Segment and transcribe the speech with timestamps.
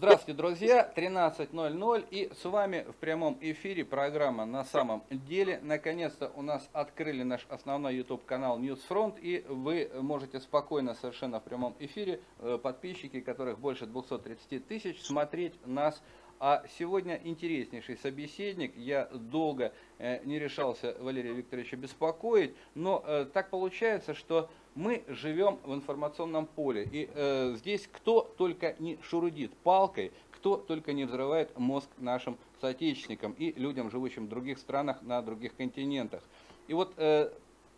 [0.00, 0.90] Здравствуйте, друзья.
[0.96, 5.60] 13.00 и с вами в прямом эфире программа «На самом деле».
[5.62, 11.76] Наконец-то у нас открыли наш основной YouTube-канал Newsfront и вы можете спокойно совершенно в прямом
[11.80, 16.00] эфире, э, подписчики, которых больше 230 тысяч, смотреть нас
[16.40, 18.74] а сегодня интереснейший собеседник.
[18.74, 25.58] Я долго э, не решался Валерия Викторовича беспокоить, но э, так получается, что мы живем
[25.64, 26.88] в информационном поле.
[26.90, 33.32] И э, здесь кто только не шурудит палкой, кто только не взрывает мозг нашим соотечественникам
[33.32, 36.22] и людям, живущим в других странах, на других континентах.
[36.68, 36.94] И вот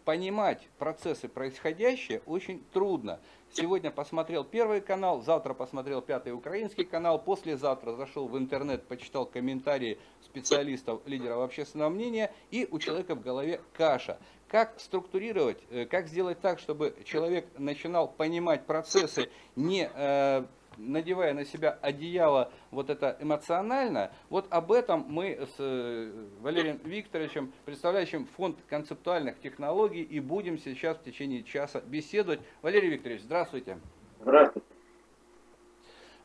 [0.05, 3.21] понимать процессы происходящие очень трудно.
[3.53, 9.99] Сегодня посмотрел первый канал, завтра посмотрел пятый украинский канал, послезавтра зашел в интернет, почитал комментарии
[10.23, 14.19] специалистов, лидеров общественного мнения, и у человека в голове каша.
[14.49, 20.45] Как структурировать, э, как сделать так, чтобы человек начинал понимать процессы не э,
[20.77, 27.53] надевая на себя одеяло вот это эмоционально, вот об этом мы с э, Валерием Викторовичем,
[27.65, 32.41] представляющим фонд концептуальных технологий, и будем сейчас в течение часа беседовать.
[32.63, 33.79] Валерий Викторович, здравствуйте.
[34.21, 34.72] Здравствуйте.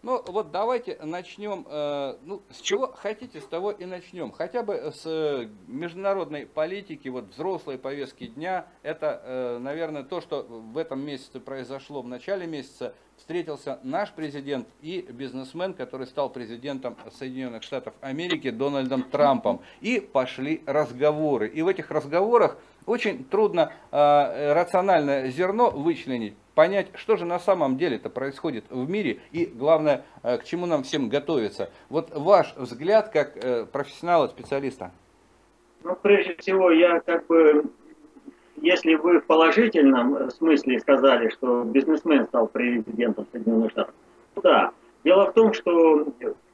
[0.08, 4.32] Ну вот давайте начнем, э, ну с чего хотите, с того и начнем.
[4.32, 8.68] Хотя бы с э, международной политики, вот взрослой повестки дня.
[8.84, 12.96] Это, э, наверное, то, что в этом месяце произошло в начале месяца.
[13.18, 19.60] Встретился наш президент и бизнесмен, который стал президентом Соединенных Штатов Америки Дональдом Трампом.
[19.82, 21.50] И пошли разговоры.
[21.50, 27.98] И в этих разговорах очень трудно рациональное зерно вычленить понять, что же на самом деле
[27.98, 31.70] это происходит в мире и, главное, э, к чему нам всем готовиться.
[31.88, 34.90] Вот ваш взгляд как э, профессионала, специалиста.
[35.84, 37.66] Ну, прежде всего, я как бы,
[38.56, 43.94] если вы в положительном смысле сказали, что бизнесмен стал президентом Соединенных Штатов,
[44.42, 44.72] да.
[45.04, 46.08] Дело в том, что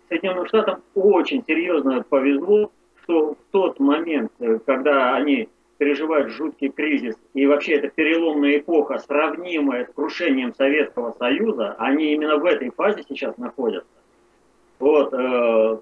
[0.09, 2.69] Соединенным Штатам очень серьезно повезло,
[3.03, 5.47] что в тот момент, э, когда они
[5.77, 12.37] переживают жуткий кризис, и вообще это переломная эпоха, сравнимая с крушением Советского Союза, они именно
[12.37, 13.89] в этой фазе сейчас находятся.
[14.79, 15.77] Вот, э,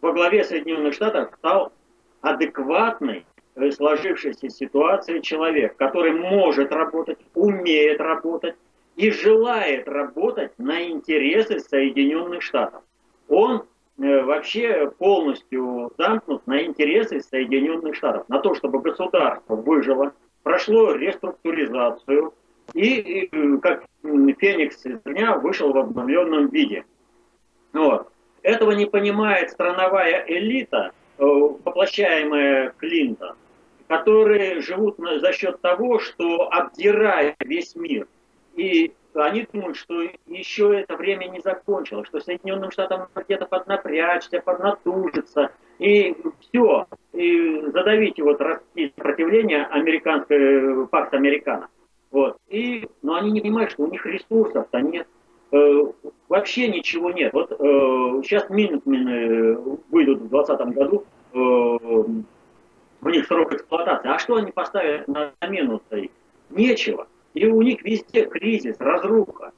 [0.00, 1.72] во главе Соединенных Штатов стал
[2.20, 3.26] адекватный
[3.56, 8.56] э, сложившейся ситуации человек, который может работать, умеет работать
[8.96, 12.82] и желает работать на интересы Соединенных Штатов.
[13.28, 13.64] Он
[14.00, 20.12] вообще полностью замкнут на интересы Соединенных Штатов, на то, чтобы государство выжило,
[20.42, 22.32] прошло реструктуризацию
[22.72, 23.28] и,
[23.62, 26.84] как Феникс из дня, вышел в обновленном виде.
[27.72, 28.08] Вот.
[28.42, 33.36] Этого не понимает страновая элита, э, воплощаемая Клинтон,
[33.86, 38.08] которые живут за счет того, что обдирая весь мир
[38.56, 45.50] и они думают, что еще это время не закончилось, что Соединенным Штатам где-то поднапрячься, поднатужиться,
[45.78, 51.68] и все, и задавить вот расти сопротивление американской пакт Американо.
[52.10, 52.36] Вот.
[52.48, 55.06] И, но они не понимают, что у них ресурсов-то нет.
[55.52, 55.82] Э,
[56.28, 57.32] вообще ничего нет.
[57.32, 57.56] Вот э,
[58.24, 59.56] сейчас Минутмены
[59.90, 61.38] выйдут в 2020 году, э,
[63.02, 64.10] у них срок эксплуатации.
[64.10, 66.02] А что они поставят на замену-то?
[66.50, 67.06] Нечего.
[67.34, 69.52] И у них везде кризис, разруха.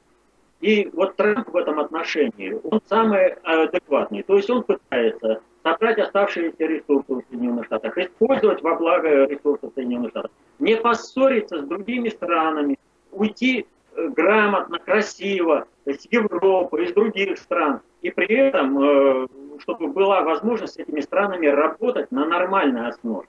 [0.60, 4.22] И вот Трамп в этом отношении, он самый адекватный.
[4.22, 10.10] То есть он пытается собрать оставшиеся ресурсы в Соединенных Штатах, использовать во благо ресурсов Соединенных
[10.10, 12.78] Штатов, не поссориться с другими странами,
[13.10, 17.80] уйти э, грамотно, красиво с Европы, из других стран.
[18.02, 19.26] И при этом, э,
[19.60, 23.26] чтобы была возможность с этими странами работать на нормальной основе.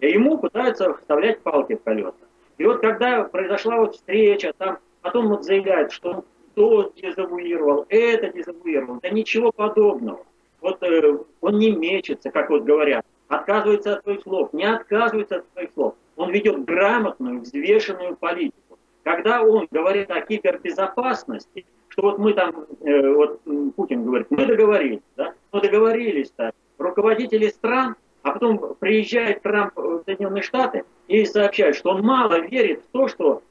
[0.00, 2.25] И ему пытаются вставлять палки в колеса.
[2.58, 6.24] И вот когда произошла вот встреча, там потом вот заявляют, что он
[6.54, 10.24] то дезавуировал, это дезавуировал, да ничего подобного.
[10.62, 15.44] Вот э, он не мечется, как вот говорят, отказывается от своих слов, не отказывается от
[15.52, 15.94] своих слов.
[16.16, 18.78] Он ведет грамотную, взвешенную политику.
[19.02, 23.40] Когда он говорит о кибербезопасности, что вот мы там, э, вот
[23.76, 27.96] Путин говорит, мы договорились, да, но договорились-то руководители стран,
[28.26, 33.06] а потом приезжает Трамп в Соединенные Штаты, и сообщает, что он мало верит в то,
[33.06, 33.42] что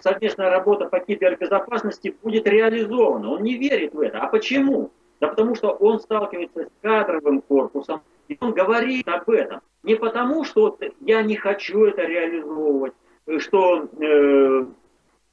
[0.00, 3.30] совместная работа по кибербезопасности будет реализована.
[3.30, 4.18] Он не верит в это.
[4.18, 4.90] А почему?
[5.20, 9.60] Да потому что он сталкивается с кадровым корпусом, и он говорит об этом.
[9.84, 12.94] Не потому, что я не хочу это реализовывать,
[13.38, 14.64] что э,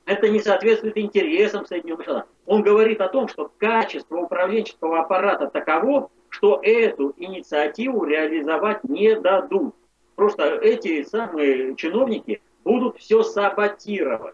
[0.06, 2.30] это не соответствует интересам Соединенных Штатов.
[2.46, 9.76] Он говорит о том, что качество управленческого аппарата таково, что эту инициативу реализовать не дадут.
[10.16, 14.34] Просто эти самые чиновники будут все саботировать.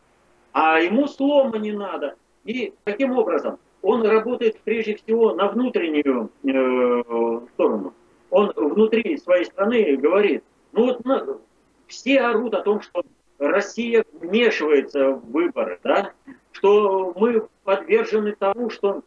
[0.53, 2.15] А ему слома не надо.
[2.45, 7.93] И таким образом он работает прежде всего на внутреннюю э, сторону.
[8.29, 11.41] Он внутри своей страны говорит, ну вот ну,
[11.87, 13.03] все орут о том, что
[13.37, 16.13] Россия вмешивается в выборы, да,
[16.53, 19.03] что мы подвержены тому, что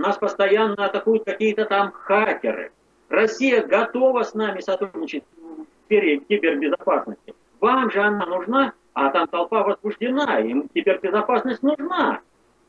[0.00, 2.72] нас постоянно атакуют какие-то там хакеры.
[3.08, 7.34] Россия готова с нами сотрудничать в сфере кибербезопасности.
[7.60, 12.20] Вам же она нужна, а там толпа возбуждена, им кибербезопасность нужна.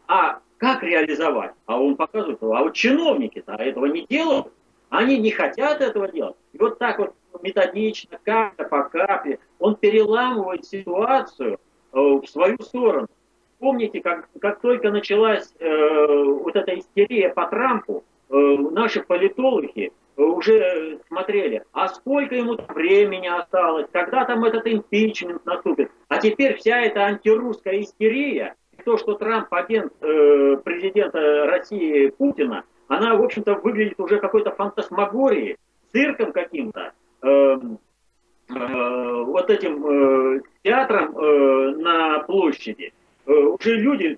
[0.08, 1.54] А как реализовать?
[1.66, 4.52] А он показывает, а вот чиновники-то этого не делают.
[4.90, 6.36] Они не хотят этого делать.
[6.52, 11.60] И вот так вот методично, капля по капле, он переламывает ситуацию
[11.94, 13.08] э, в свою сторону.
[13.62, 20.98] Помните, как, как только началась э, вот эта истерия по Трампу, э, наши политологи уже
[21.08, 25.92] смотрели, а сколько ему времени осталось, когда там этот импичмент наступит.
[26.08, 33.16] А теперь вся эта антирусская истерия, то, что Трамп агент э, президента России Путина, она,
[33.16, 35.58] в общем-то, выглядит уже какой-то фантасмагорией,
[35.92, 42.92] цирком каким-то, э, э, вот этим э, театром э, на площади.
[43.32, 44.18] Э, уже люди,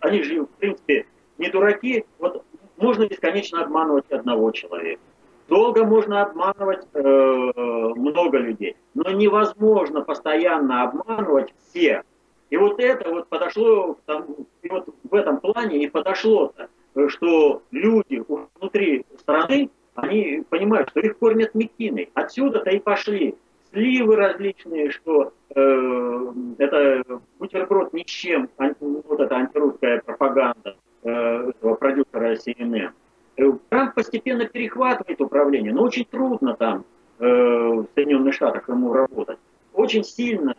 [0.00, 1.06] они же, в принципе,
[1.38, 2.44] не дураки, вот
[2.76, 5.00] можно бесконечно обманывать одного человека.
[5.48, 12.02] Долго можно обманывать э, много людей, но невозможно постоянно обманывать всех.
[12.50, 14.26] И вот это вот подошло, там,
[14.62, 16.68] и вот в этом плане и подошло-то,
[17.08, 22.10] что люди внутри страны, они понимают, что их кормят мекиной.
[22.12, 23.36] Отсюда-то и пошли
[23.72, 27.02] сливы различные, что э, это
[27.38, 32.90] бутерброд ни с чем, вот эта антирусская пропаганда э, продюсера CNN.
[33.36, 36.84] Э, Трамп постепенно перехватывает управление, но очень трудно там
[37.18, 39.38] э, в Соединенных Штатах ему работать.
[39.72, 40.56] Очень сильно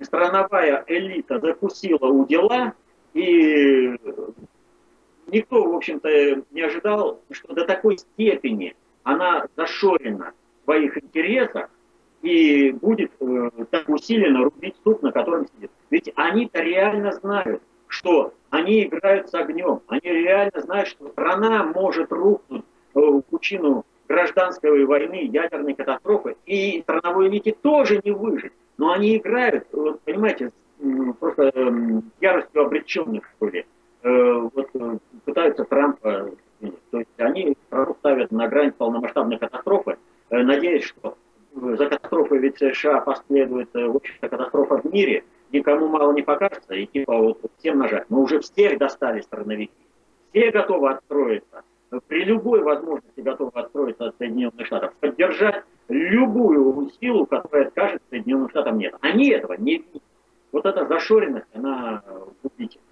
[0.00, 2.72] страновая элита закусила у дела,
[3.14, 3.96] и
[5.26, 6.08] никто, в общем-то,
[6.50, 11.68] не ожидал, что до такой степени она зашорена в своих интересах
[12.22, 15.70] и будет э, так усиленно рубить суп, на котором сидит.
[15.90, 19.80] Ведь они-то реально знают, что они играют с огнем.
[19.88, 22.64] Они реально знают, что страна может рухнуть
[22.94, 28.52] в пучину гражданской войны, ядерной катастрофы, и страновой элите тоже не выжить.
[28.78, 30.52] Но они играют, вот, понимаете,
[31.18, 33.66] просто э, яростью обреченных, что ли.
[34.02, 36.30] Э, вот, э, пытаются Трампа
[36.90, 37.56] то есть они
[37.98, 39.96] ставят на грань полномасштабной катастрофы,
[40.30, 41.16] э, надеясь, что
[41.54, 46.86] за катастрофой ведь США последует, э, общем-то, катастрофа в мире, никому мало не покажется, и
[46.86, 48.06] типа вот всем нажать.
[48.08, 49.72] Мы уже всех достали страновики.
[50.30, 51.62] Все готовы отстроиться.
[52.06, 54.94] При любой возможности готовы отстроиться от Соединенных Штатов.
[55.00, 58.94] Поддержать любую силу, которая скажет Соединенным Штатам нет.
[59.02, 60.02] Они этого не видят.
[60.52, 62.02] Вот эта зашоренность, она
[62.42, 62.84] губительна.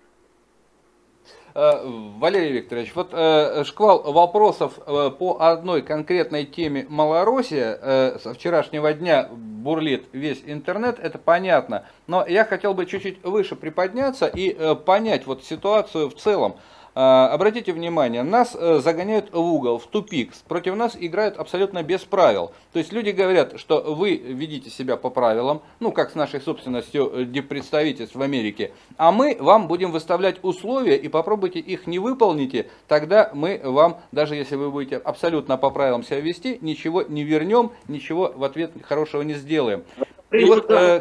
[1.60, 1.82] Э,
[2.18, 9.28] Валерий Викторович, вот э, шквал вопросов э, по одной конкретной теме Малороссия со вчерашнего дня
[9.30, 11.84] бурлит весь интернет, это понятно.
[12.06, 16.56] Но я хотел бы чуть-чуть выше приподняться и понять вот ситуацию в целом.
[16.94, 20.32] А, обратите внимание, нас э, загоняют в угол, в тупик.
[20.48, 22.52] Против нас играют абсолютно без правил.
[22.72, 27.12] То есть люди говорят, что вы ведите себя по правилам, ну как с нашей собственностью
[27.12, 32.69] э, представительств в Америке, а мы вам будем выставлять условия и попробуйте их не выполните,
[32.88, 37.70] тогда мы вам, даже если вы будете абсолютно по правилам себя вести, ничего не вернем,
[37.88, 39.84] ничего в ответ хорошего не сделаем.
[40.32, 41.00] И вот, э,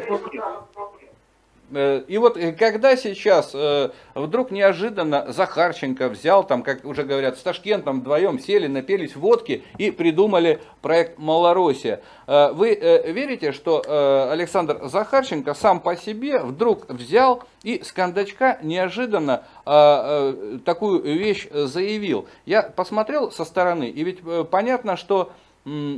[1.72, 7.42] и вот э, когда сейчас э, вдруг неожиданно Захарченко взял, там, как уже говорят, с
[7.42, 12.00] Ташкентом вдвоем сели, напелись водки и придумали проект «Малороссия».
[12.26, 12.74] Вы
[13.06, 13.82] верите, что
[14.30, 19.42] Александр Захарченко сам по себе вдруг взял и с кондачка неожиданно
[20.64, 22.28] такую вещь заявил?
[22.46, 25.32] Я посмотрел со стороны, и ведь понятно, что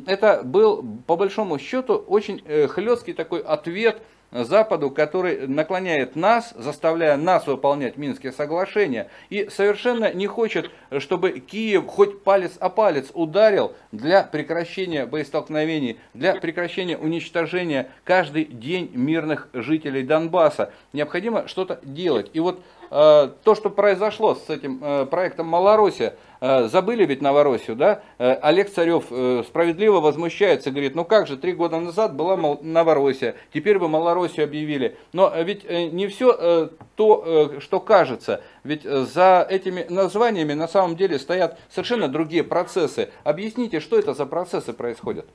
[0.07, 4.01] это был по большому счету очень хлесткий такой ответ
[4.33, 11.87] Западу, который наклоняет нас, заставляя нас выполнять Минские соглашения, и совершенно не хочет, чтобы Киев
[11.87, 20.03] хоть палец о палец ударил для прекращения боестолкновений, для прекращения уничтожения каждый день мирных жителей
[20.03, 20.73] Донбасса.
[20.93, 22.31] Необходимо что-то делать.
[22.33, 22.63] И вот
[22.93, 28.03] то, что произошло с этим э, проектом Малороссия, Э, забыли ведь Новороссию, да?
[28.19, 33.37] Э, Олег Царев э, справедливо возмущается, говорит, ну как же, три года назад была Новороссия,
[33.55, 34.97] теперь вы Малороссию объявили.
[35.13, 41.61] Но ведь не все то, что кажется, ведь за этими названиями на самом деле стоят
[41.69, 43.11] совершенно другие процессы.
[43.23, 45.27] Объясните, что это за процессы происходят?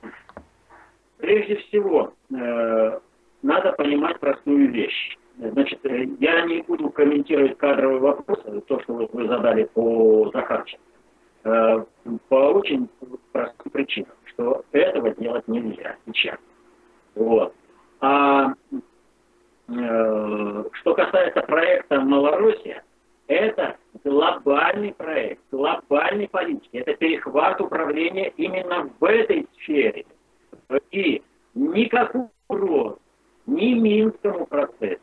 [1.19, 5.17] Прежде всего, надо понимать простую вещь.
[5.37, 5.79] Значит,
[6.19, 11.85] я не буду комментировать кадровые вопросы, то, что вот вы задали по Захарченко,
[12.29, 12.89] по очень
[13.31, 16.37] простым причинам, что этого делать нельзя сейчас.
[17.15, 17.53] Вот.
[17.99, 18.53] А
[19.69, 22.83] э, что касается проекта «Малороссия»,
[23.27, 26.69] это глобальный проект, глобальной политики.
[26.77, 30.05] Это перехват управления именно в этой сфере.
[30.91, 31.21] И
[31.53, 32.97] никакого угроз
[33.45, 35.01] ни Минскому процессу,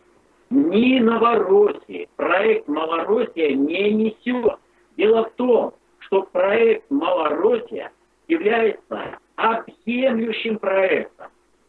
[0.54, 4.58] ни Новороссии проект «Малороссия» не несет.
[4.96, 7.90] Дело в том, что проект «Малороссия»
[8.28, 11.26] является объемлющим проектом.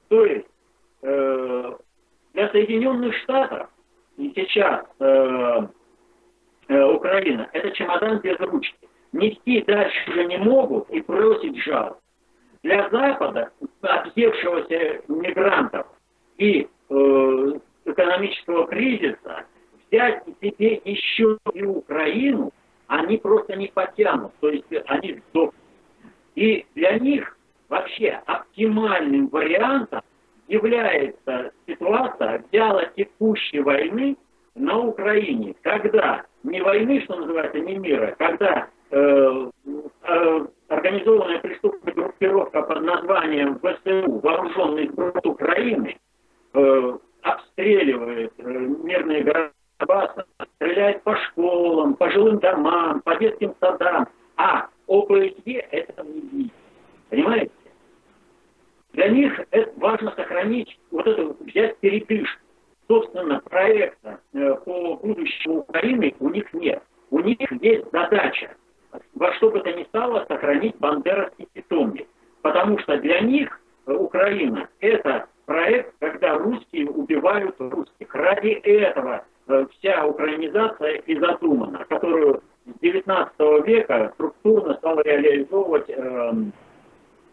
[0.10, 0.46] То есть
[1.01, 1.74] э,
[2.34, 3.70] для Соединенных Штатов
[4.18, 5.68] и сейчас э,
[6.68, 8.88] э, Украина это чемодан без ручки.
[9.13, 11.98] Нести дальше уже не могут и просить жалоб.
[12.62, 13.51] Для Запада,
[13.82, 15.88] объевшегося мигрантов
[16.38, 19.46] и э, экономического кризиса,
[19.89, 22.51] взять себе еще и Украину,
[22.88, 25.56] они просто не потянут, то есть они сдохнут.
[26.36, 27.38] И для них
[27.70, 30.01] вообще оптимальным вариантом
[30.48, 34.18] является ситуация вяло текущей войны
[34.56, 39.50] на Украине, когда не войны, что называется, не мира, когда э,
[40.04, 45.98] э, организованная преступная группировка под названием ВСУ, вооруженный сброд Украины,
[46.54, 54.67] э, обстреливает э, мирные города, стреляет по школам, по жилым домам, по детским садам, а
[54.88, 56.53] ОПСЕ этого не видит.
[57.10, 57.51] Понимаете?
[58.94, 62.41] Для них это важно сохранить вот эту, взять передышку.
[62.88, 66.84] Собственно, проекта э, по будущему Украины у них нет.
[67.10, 68.55] У них есть задача
[69.15, 72.08] во что бы то ни стало сохранить бандеровский питомник.
[72.41, 78.13] Потому что для них э, Украина– это проект, когда русские убивают русских.
[78.13, 86.51] Ради этого э, вся украинизация и задумана, которую с 19 века структурно стал реализовывать эм,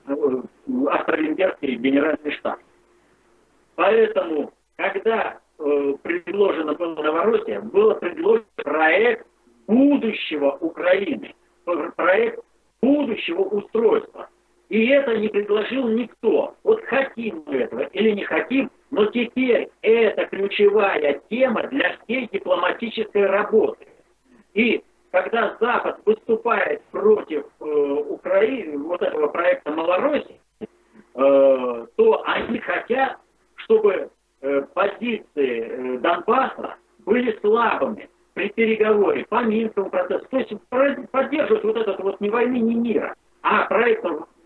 [0.06, 2.58] австро-венгерский генеральный штаб.
[3.76, 9.26] Поэтому, когда э, предложено было Новороссия, было предложен проект
[9.66, 11.34] будущего Украины,
[11.96, 12.44] проект
[12.82, 14.28] будущего устройства.
[14.72, 16.56] И это не предложил никто.
[16.64, 23.26] Вот хотим мы этого или не хотим, но теперь это ключевая тема для всей дипломатической
[23.26, 23.86] работы.
[24.54, 30.66] И когда Запад выступает против э, Украины, вот этого проекта Малороссии, э,
[31.14, 33.18] то они хотят,
[33.56, 34.08] чтобы
[34.40, 40.26] э, позиции э, Донбасса были слабыми при переговоре по Минскому процессу.
[40.30, 43.14] То есть поддерживать вот этот вот ни войны, ни мира.
[43.42, 44.02] А проект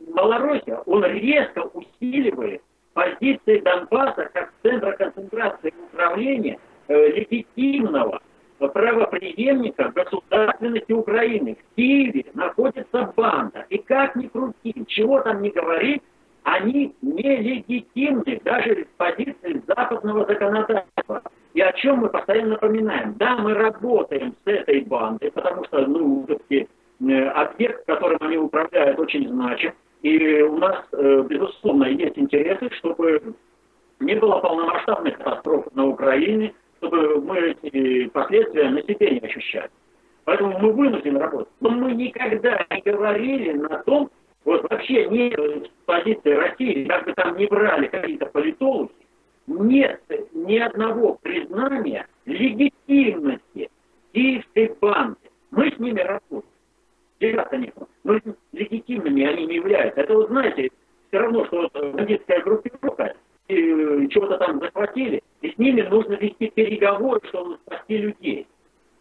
[0.07, 2.63] Малороссия, он резко усиливает
[2.95, 6.59] позиции Донбасса как центра концентрации управления
[6.89, 8.21] э, легитимного
[8.59, 11.57] правоприемника государственности Украины.
[11.57, 13.67] В Киеве находится банда.
[13.69, 16.01] И как ни крути, чего там ни говори,
[16.45, 21.23] они нелегитимны даже с позиции западного законодательства.
[21.55, 23.15] И о чем мы постоянно напоминаем?
[23.19, 26.69] Да, мы работаем с этой бандой, потому что, ну, все-таки
[27.01, 29.73] э, объект, которым они управляют, очень значим.
[30.03, 33.35] И у нас, э, безусловно, есть интересы, чтобы
[34.00, 39.71] не было полномасштабных катастроф на Украине, чтобы мы эти последствия на себе не ощущали.
[40.25, 41.53] Поэтому мы вынуждены работать.
[41.61, 44.11] Но мы никогда не говорили на том,
[44.45, 48.91] вот вообще не с позиции России, как бы там не брали какие-то политологи,
[49.47, 50.00] нет
[50.33, 53.71] ни одного признания легитимности
[54.12, 55.17] киевской банды.
[55.50, 56.43] Мы с ними работаем.
[57.30, 58.21] Ребята, нет, но
[58.52, 60.00] легитимными они не являются.
[60.00, 60.71] Это, вот знаете,
[61.09, 63.14] все равно, что бандитская группировка
[63.49, 68.47] и чего-то там захватили, и с ними нужно вести переговоры, чтобы спасти людей.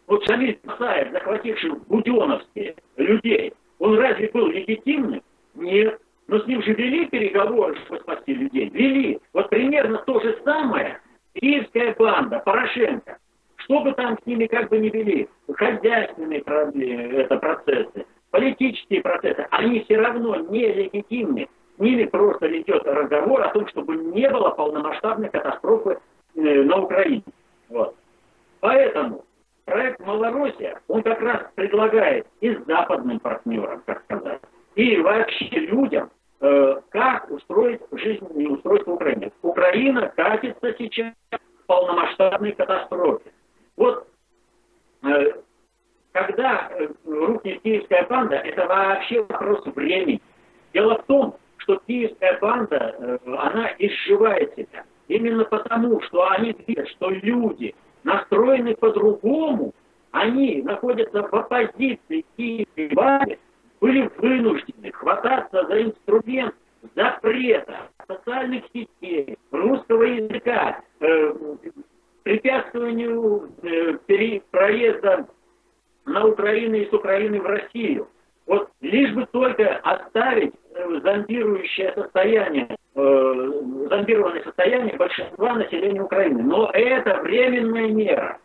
[0.06, 5.22] Вот Шамиль Масаев, захвативший в Буденовске людей, он разве был легитимным?
[5.54, 6.00] Нет.
[6.28, 8.68] Но с ним же вели переговоры, чтобы спасти людей.
[8.70, 9.20] Вели.
[9.32, 11.00] Вот примерно то же самое
[11.34, 13.18] киевская банда, Порошенко.
[13.56, 18.06] Что бы там с ними как бы не вели, хозяйственные проблемы, это процессы,
[18.36, 24.28] политические процессы, они все равно нелегитимны с ними просто идет разговор о том, чтобы не
[24.28, 25.98] было полномасштабной катастрофы
[26.34, 27.22] э, на Украине.
[27.68, 27.94] Вот.
[28.60, 29.24] Поэтому
[29.64, 34.40] проект «Малороссия», он как раз предлагает и западным партнерам, как сказать,
[34.74, 39.32] и вообще людям, э, как устроить жизнь и устройство Украины.
[39.42, 43.30] Украина катится сейчас в полномасштабной катастрофе.
[43.76, 44.06] Вот
[45.02, 45.32] э,
[46.16, 50.22] когда э, рухнет киевская банда, это вообще вопрос времени.
[50.72, 54.84] Дело в том, что киевская банда, э, она изживает себя.
[55.08, 59.74] именно потому, что они видят, что люди настроены по-другому,
[60.12, 63.38] они находятся в оппозиции киевской власти,
[63.82, 66.54] были вынуждены хвататься за инструмент
[66.94, 71.34] запрета социальных сетей, русского языка, э,
[72.22, 73.98] препятствованию э,
[74.50, 75.26] проезда
[76.06, 78.08] на Украину и с Украины в Россию.
[78.46, 83.52] Вот лишь бы только оставить э, зомбирующее состояние, э,
[83.90, 86.42] зомбированное состояние большинства населения Украины.
[86.42, 88.38] Но это временная мера.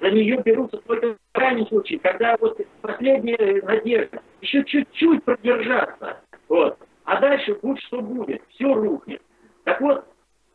[0.00, 6.18] За нее берутся только в крайнем случае, когда вот последняя надежда, еще чуть-чуть продержаться.
[6.48, 6.76] Вот.
[7.04, 9.22] А дальше будь что будет, все рухнет.
[9.62, 10.04] Так вот,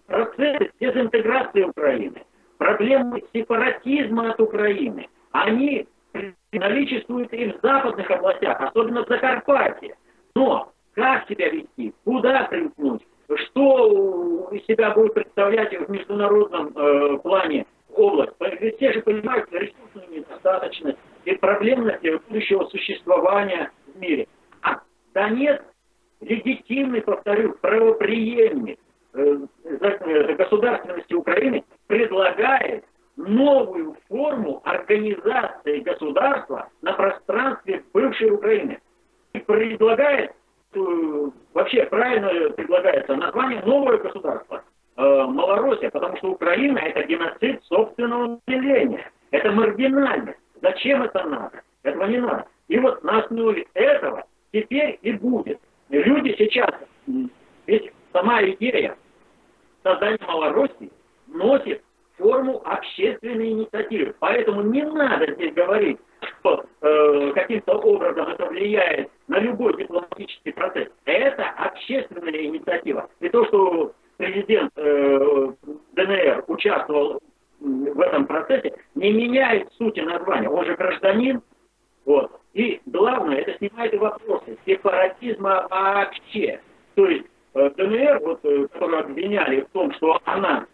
[0.08, 2.22] процесс дезинтеграции Украины,
[2.58, 5.88] проблемы сепаратизма от Украины, они
[6.52, 9.96] наличествует и в западных областях, особенно в Закарпатье.
[10.36, 13.02] Но как себя вести, куда примкнуть,
[13.36, 18.34] что из себя будет представлять в международном э, плане область.
[18.78, 24.28] Все же понимают ресурсную недостаточность и проблемность будущего существования в мире.
[24.62, 24.82] А
[25.14, 25.62] Донец
[26.22, 28.80] легитимный, повторю, правоприемник
[29.14, 32.84] э, э государственности Украины предлагает
[33.20, 38.80] новую форму организации государства на пространстве бывшей Украины.
[39.34, 40.32] И предлагает,
[40.74, 44.64] э, вообще правильно предлагается название новое государство
[44.96, 49.12] э, Малороссия, потому что Украина это геноцид собственного населения.
[49.32, 50.40] Это маргинальность.
[50.62, 51.62] Зачем это надо?
[51.84, 52.46] Этого не надо.
[52.70, 54.24] И вот на основе этого
[54.54, 55.60] теперь и будет.
[55.90, 56.72] Люди сейчас,
[57.68, 58.96] ведь сама идея
[59.84, 60.92] создания Малороссии
[61.28, 61.84] носит
[62.20, 64.14] форму общественной инициативы.
[64.20, 65.98] Поэтому не надо здесь говорить,
[66.40, 70.90] что э, каким-то образом это влияет на любой дипломатический процесс.
[71.06, 73.10] Это общественная инициатива.
[73.22, 75.52] И то, что президент э,
[75.94, 77.20] ДНР участвовал
[77.60, 80.50] в этом процессе, не меняет сути названия.
[80.50, 81.42] Он же гражданин.
[82.06, 82.32] Вот.
[82.54, 86.60] И главное, это снимает вопросы сепаратизма вообще.
[86.96, 90.66] То есть э, ДНР, вот, э, которую обвиняли в том, что она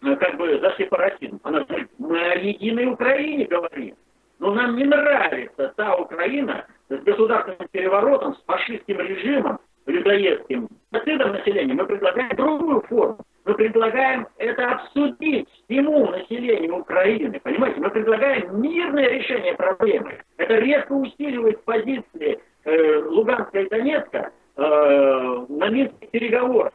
[0.00, 1.40] как бы за сепаратизм.
[1.42, 3.94] Она говорит, мы о единой Украине говорим.
[4.38, 11.74] Но нам не нравится та Украина с государственным переворотом, с фашистским режимом, людоедским, нацидом населения.
[11.74, 13.18] Мы предлагаем другую форму.
[13.44, 17.40] Мы предлагаем это обсудить всему населению Украины.
[17.40, 20.20] Понимаете, мы предлагаем мирное решение проблемы.
[20.36, 26.72] Это резко усиливает позиции э, Луганска и Донецка э, на минских переговорах.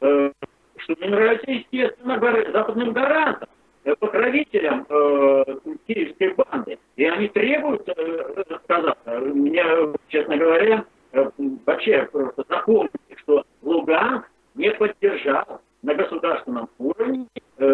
[0.00, 0.32] Э,
[0.78, 2.20] что нравится, естественно,
[2.52, 3.48] западным гарантам,
[3.84, 5.44] э, покровителям э,
[5.86, 6.78] киевской банды.
[6.96, 9.18] И они требуют э, сказаться.
[9.20, 9.64] Меня,
[10.08, 11.30] честно говоря, э,
[11.66, 17.26] вообще просто запомните, что Луганск не поддержал на государственном уровне
[17.58, 17.64] э,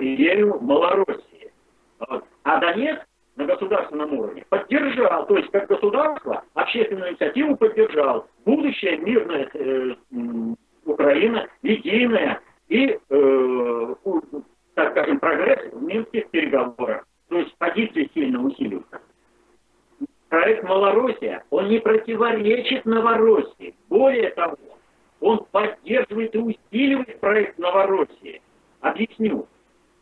[0.00, 1.52] идею Малороссии.
[2.42, 3.02] А Донецк
[3.36, 8.26] на государственном уровне поддержал, то есть как государство общественную инициативу поддержал.
[8.44, 9.94] Будущее мирное э,
[10.96, 13.94] Украина единая и, э,
[14.74, 17.06] так скажем, прогресс в минских переговорах.
[17.28, 19.00] То есть позиции сильно усиливаются.
[20.30, 23.74] Проект Малороссия, он не противоречит Новороссии.
[23.88, 24.56] Более того,
[25.20, 28.40] он поддерживает и усиливает проект Новороссии.
[28.80, 29.46] Объясню.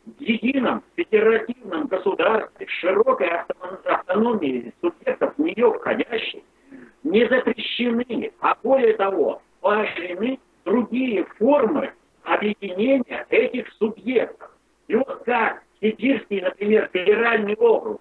[0.06, 3.30] В едином федеративном государстве с широкой
[3.84, 6.42] автономией субъектов в нее входящих
[7.02, 9.40] не запрещены, а более того,
[17.44, 18.00] 아니고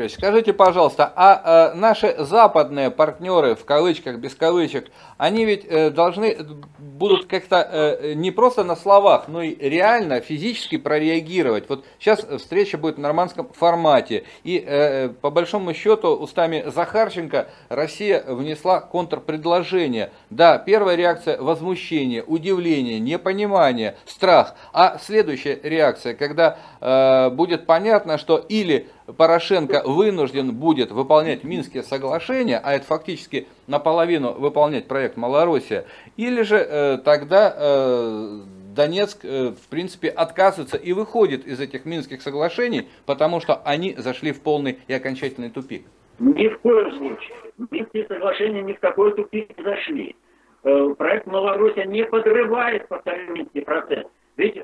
[0.00, 5.90] Викторович, скажите, пожалуйста, а, а наши западные партнеры, в кавычках, без кавычек, они ведь э,
[5.90, 6.36] должны
[6.78, 11.68] будут как-то э, не просто на словах, но и реально, физически прореагировать.
[11.68, 18.22] Вот сейчас встреча будет в нормандском формате, и э, по большому счету устами Захарченко Россия
[18.26, 20.12] внесла контрпредложение.
[20.30, 24.54] Да, первая реакция– возмущение, удивление, непонимание, страх.
[24.72, 32.60] А следующая реакция, когда э, будет понятно, что или Порошенко вынужден будет выполнять Минские соглашения,
[32.62, 38.40] а это фактически наполовину выполнять проект Малороссия, или же э, тогда э,
[38.74, 44.32] Донецк, э, в принципе, отказывается и выходит из этих Минских соглашений, потому что они зашли
[44.32, 45.84] в полный и окончательный тупик.
[46.18, 47.36] Ни в коем случае.
[47.70, 50.16] Минские соглашения ни в какой тупик не зашли.
[50.62, 54.04] Э, проект Малороссия не подрывает, повторю, Минский процесс.
[54.36, 54.62] Ведь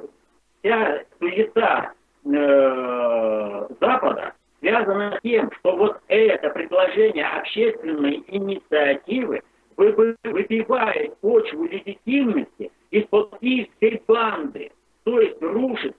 [0.61, 1.93] вся суета
[2.35, 9.43] э, Запада связано с тем, что вот это предложение общественной инициативы
[9.77, 14.73] выбивает почву легитимности из-под киевской банды,
[15.05, 15.97] то есть рушится.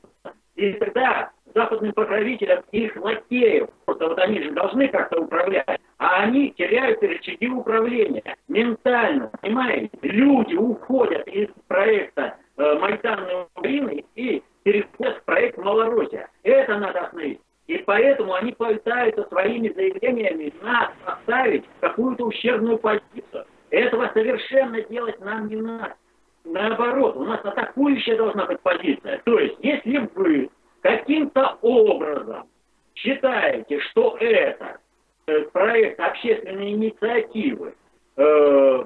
[0.56, 6.52] И тогда западным покровителям их лакеев, просто вот они же должны как-то управлять, а они
[6.52, 9.92] теряют рычаги управления ментально, понимаете?
[10.02, 16.30] Люди уходят из проекта э, Майданной Украины и переходят в проект Малороссия.
[16.44, 17.40] Это надо остановить.
[17.68, 23.46] И поэтому они пытаются своими заявлениями нас поставить какую-то ущербную позицию.
[23.70, 25.96] Этого совершенно делать нам не надо.
[26.44, 29.22] Наоборот, у нас атакующая должна быть позиция.
[29.24, 30.50] То есть, если вы
[30.82, 32.48] каким-то образом
[32.94, 34.80] считаете, что это
[35.28, 37.74] э, проект общественной инициативы
[38.18, 38.86] э,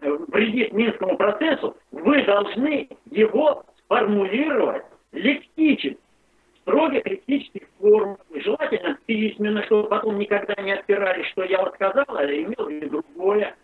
[0.00, 5.98] вредит Минскому процессу, вы должны его сформулировать лексически
[6.62, 12.24] строгих критических форм, желательно письменно, чтобы потом никогда не отпирались, что я вот сказал, а
[12.24, 13.56] имел в другое.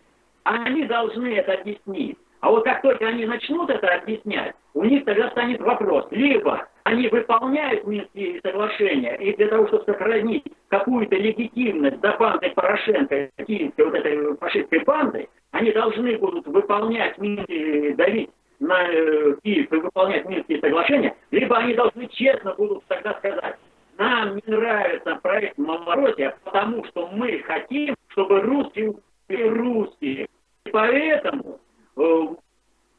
[0.43, 2.17] А они должны это объяснить.
[2.41, 6.07] А вот как только они начнут это объяснять, у них тогда станет вопрос.
[6.11, 13.29] Либо они выполняют Минские соглашения, и для того, чтобы сохранить какую-то легитимность за бандой Порошенко,
[13.45, 20.59] киевской вот этой фашистской бандой, они должны будут выполнять, давить на э, Киев выполнять Минские
[20.59, 23.55] соглашения, либо они должны честно будут тогда сказать,
[23.97, 28.95] нам не нравится проект Малороссия, потому что мы хотим, чтобы русские
[29.27, 30.27] были русские.
[30.65, 31.59] И поэтому
[31.97, 32.27] э,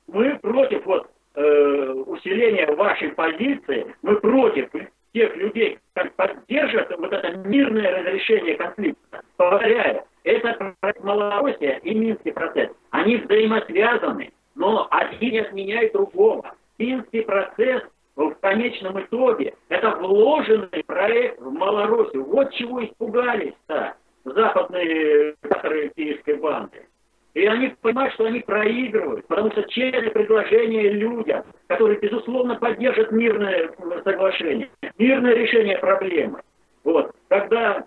[0.08, 4.70] мы против вот, э, усиления вашей позиции, мы против
[5.12, 9.22] тех людей, которые поддержат вот это мирное разрешение конфликта.
[9.36, 12.70] Повторяю, это проект Малороссия и Минский процесс.
[12.90, 14.32] Они взаимосвязаны.
[14.58, 16.54] Но один не отменяет другого.
[16.78, 17.82] Минский процесс
[18.16, 22.24] в конечном итоге это вложенный проект в Малороссию.
[22.24, 23.94] Вот чего испугались-то
[24.24, 26.86] западные которые киевской банды.
[27.34, 33.70] И они понимают, что они проигрывают, потому что честное предложение людям, которые, безусловно, поддержат мирное
[34.02, 34.68] соглашение,
[34.98, 36.40] мирное решение проблемы.
[36.82, 37.14] Вот.
[37.28, 37.86] Когда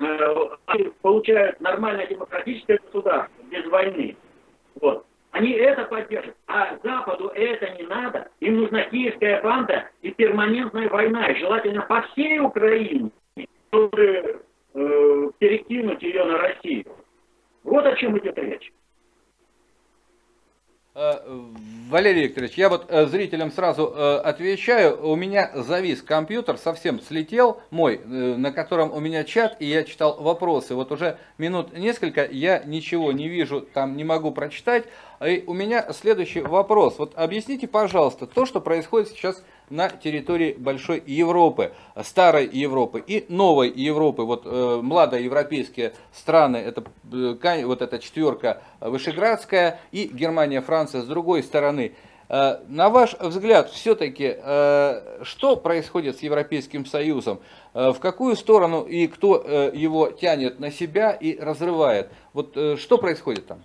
[0.00, 0.34] э,
[1.02, 4.16] получают нормальное демократическое государство без войны,
[4.80, 6.36] вот, они это поддержат.
[6.46, 8.28] А Западу это не надо.
[8.38, 11.26] Им нужна киевская банда и перманентная война.
[11.26, 13.10] И желательно по всей Украине,
[13.68, 14.44] чтобы
[14.74, 16.86] э, перекинуть ее на Россию.
[17.64, 18.72] Вот о чем идет речь.
[20.96, 21.18] Э,
[21.90, 25.04] Валерий Викторович, я вот э, зрителям сразу э, отвечаю.
[25.04, 30.22] У меня завис компьютер, совсем слетел мой, на котором у меня чат, и я читал
[30.22, 30.76] вопросы.
[30.76, 34.84] Вот уже минут несколько я ничего не вижу, там не могу прочитать.
[35.20, 36.98] И у меня следующий вопрос.
[36.98, 41.72] Вот объясните, пожалуйста, то, что происходит сейчас на территории большой Европы,
[42.02, 44.22] старой Европы и новой Европы.
[44.22, 51.42] Вот э, младоевропейские страны, это э, вот эта четверка Вышеградская и Германия, Франция с другой
[51.42, 51.94] стороны.
[52.28, 57.40] Э, на ваш взгляд, все-таки, э, что происходит с Европейским Союзом?
[57.72, 62.10] Э, в какую сторону и кто э, его тянет на себя и разрывает?
[62.32, 63.62] Вот э, что происходит там?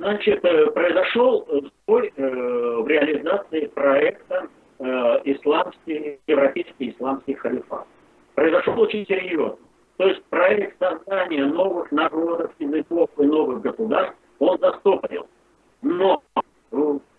[0.00, 1.46] Значит, э, произошел
[1.84, 4.84] сбой э, в реализации проекта э,
[5.24, 7.86] исламский, европейский исламский халифат.
[8.34, 9.58] Произошел очень серьезно.
[9.98, 15.26] То есть проект создания новых народов, языков и новых государств, он застопорил.
[15.82, 16.22] Но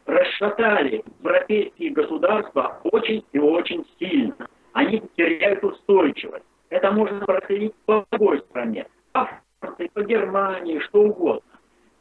[0.08, 4.48] расшатали европейские государства очень и очень сильно.
[4.74, 6.46] Они теряют устойчивость.
[6.72, 8.88] Это можно происходить по любой стране.
[9.12, 11.51] По Франции, по Германии, что угодно.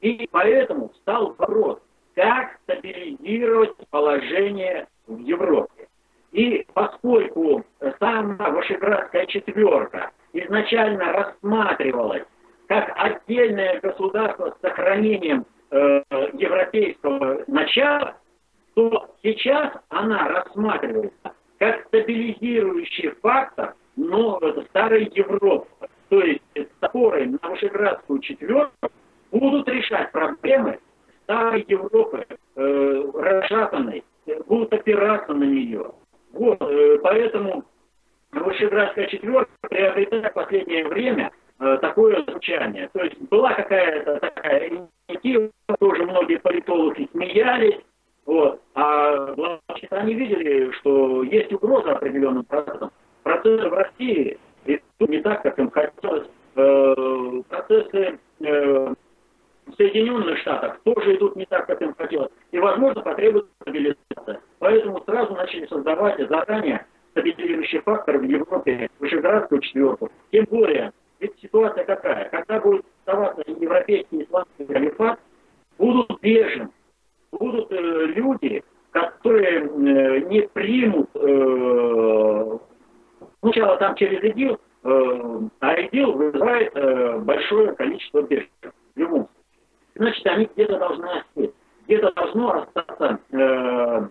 [0.00, 1.78] И поэтому встал вопрос,
[2.14, 5.88] как стабилизировать положение в Европе.
[6.32, 7.64] И поскольку
[7.98, 12.24] сама Вышеградская четверка изначально рассматривалась
[12.68, 16.02] как отдельное государство с сохранением э,
[16.34, 18.16] европейского начала,
[18.74, 25.68] то сейчас она рассматривается как стабилизирующий фактор но старой Европы.
[26.08, 28.90] То есть с опорой на Вышеградскую четверку
[29.30, 30.78] будут решать проблемы
[31.24, 34.04] старой Европы, э, расшатанной,
[34.46, 35.92] будут опираться на нее.
[36.32, 37.64] Вот, э, поэтому
[38.32, 42.88] Вышеградская четверка приобретает в последнее время э, такое звучание.
[42.92, 47.80] То есть была какая-то такая инициатива, тоже многие политологи смеялись,
[48.26, 52.92] вот, а значит, они видели, что есть угроза определенным процессам.
[53.24, 56.28] Процессы в России не так, как им хотелось.
[56.56, 58.94] Э, процессы э,
[59.70, 62.30] в Соединенных Штатах тоже идут не так, как им хотелось.
[62.52, 64.40] И, возможно, потребуется стабилизация.
[64.58, 70.10] Поэтому сразу начали создавать заранее стабилизирующий фактор в Европе, Вышеградскую четверку.
[70.30, 72.28] Тем более, ведь ситуация какая?
[72.28, 75.18] Когда будет оставаться европейский исламский халифат,
[75.78, 76.72] будут беженцы,
[77.32, 82.58] будут э, люди, которые э, не примут э,
[83.40, 89.39] сначала там через ИДИЛ, э, а ИДИЛ вызывает э, большое количество беженцев в любом случае.
[89.94, 91.52] Значит, они где-то должны остаться,
[91.86, 94.08] где-то должно остаться э,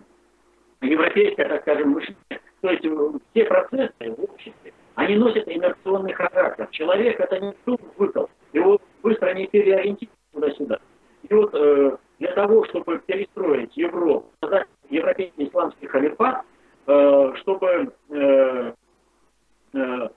[0.82, 2.40] европейское, так скажем, мышление.
[2.60, 6.68] То есть э, все процессы в обществе, они носят инерционный характер.
[6.70, 10.78] Человек это не суп выкол, его быстро не переориентируют туда-сюда.
[11.28, 16.44] И вот э, для того, чтобы перестроить Европу, создать европейский исламский халифат,
[16.86, 18.72] э, чтобы э,
[19.72, 20.08] э,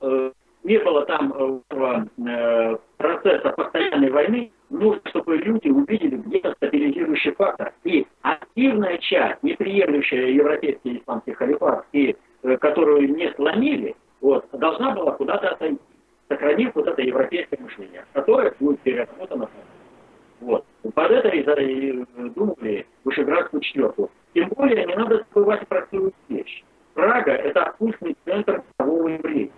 [0.00, 7.72] э, не было там э, процесса постоянной войны, нужно, чтобы люди увидели где-то стабилизирующий фактор.
[7.84, 14.92] И активная часть, не приемлющая европейский исламский халифат, и э, которую не сломили, вот, должна
[14.92, 15.80] была куда-то отойти,
[16.28, 19.48] сохранив вот это европейское мышление, которое будет переработано.
[20.40, 20.64] Вот.
[20.94, 22.04] Под это и
[22.34, 24.10] думали Вышеградскую четверку.
[24.34, 26.64] Тем более не надо забывать простую вещь.
[26.94, 29.50] Прага– это вкусный центр мирового еврея.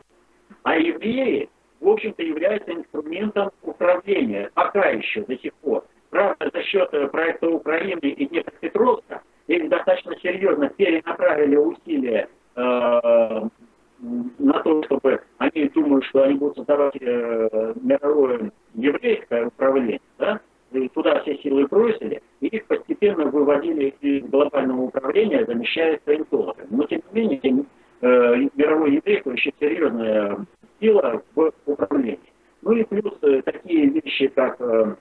[0.64, 1.48] А евреи,
[1.82, 5.84] в общем-то, являются инструментом управления, пока еще, до сих пор.
[6.10, 14.52] Правда, за счет э, проекта Украины и Днепропетровска их достаточно серьезно перенаправили усилия э, на
[14.64, 20.40] то, чтобы они думают, что они будут создавать э, мировое еврейское управление, да?
[20.72, 26.68] и туда все силы бросили, и их постепенно выводили из глобального управления, замещая саентологами.
[26.70, 27.64] Но тем не менее,
[28.00, 30.46] э, мировое еврейство еще серьезная
[30.82, 32.18] сила в управлении.
[32.62, 34.96] Ну и плюс э, такие вещи, как э,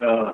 [0.00, 0.32] э,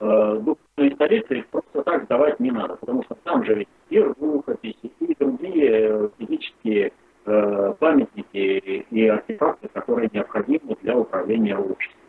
[0.00, 3.98] э, духовные столицы, их просто так сдавать не надо, потому что там же ведь и
[3.98, 12.00] рукописи, и другие физические памятники и артефакты, которые необходимы для управления обществом.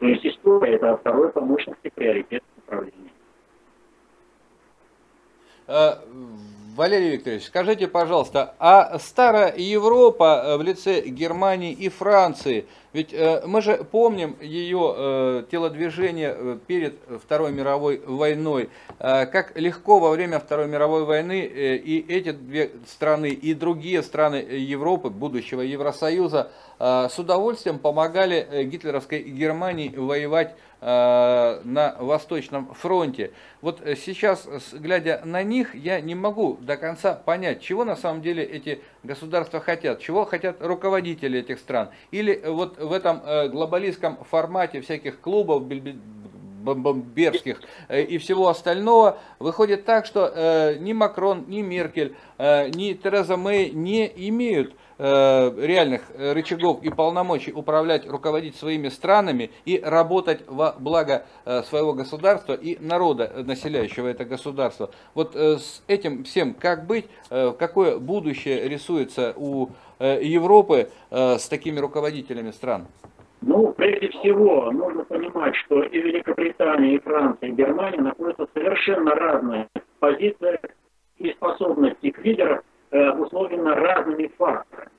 [0.00, 3.12] То есть история– это второй по мощности приоритет управления.
[5.72, 5.98] Э,
[6.74, 13.42] Валерий Викторович, скажите, пожалуйста, а старая Европа э, в лице Германии и Франции, ведь э,
[13.46, 20.10] мы же помним ее э, телодвижение э, перед Второй мировой войной, э, как легко во
[20.10, 27.18] время Второй мировой войны и эти две страны, и другие страны Европы, будущего Евросоюза, с
[27.18, 33.32] удовольствием помогали гитлеровской Германии воевать на Восточном фронте.
[33.60, 38.42] Вот сейчас, глядя на них, я не могу до конца понять, чего на самом деле
[38.42, 41.90] эти государства хотят, чего хотят руководители этих стран.
[42.10, 49.84] Или вот в этом э, глобалистском формате всяких клубов, бомберских э, и всего остального, выходит
[49.84, 56.82] так, что ни Макрон, ни Меркель, ни Тереза Мэй не имеют Э, реальных э, рычагов
[56.82, 63.32] и полномочий управлять, руководить своими странами и работать во благо э, своего государства и народа,
[63.46, 64.90] населяющего это государство.
[65.14, 72.86] Вот с этим всем как быть, какое будущее рисуется у Европы с такими руководителями стран?
[73.40, 79.14] Ну, прежде всего, нужно понимать, что и Великобритания, и Франция, и Германия находятся в совершенно
[79.14, 79.66] разных
[79.98, 80.60] позициях
[81.18, 84.90] и способности к лидерам обусловлено разными факторами.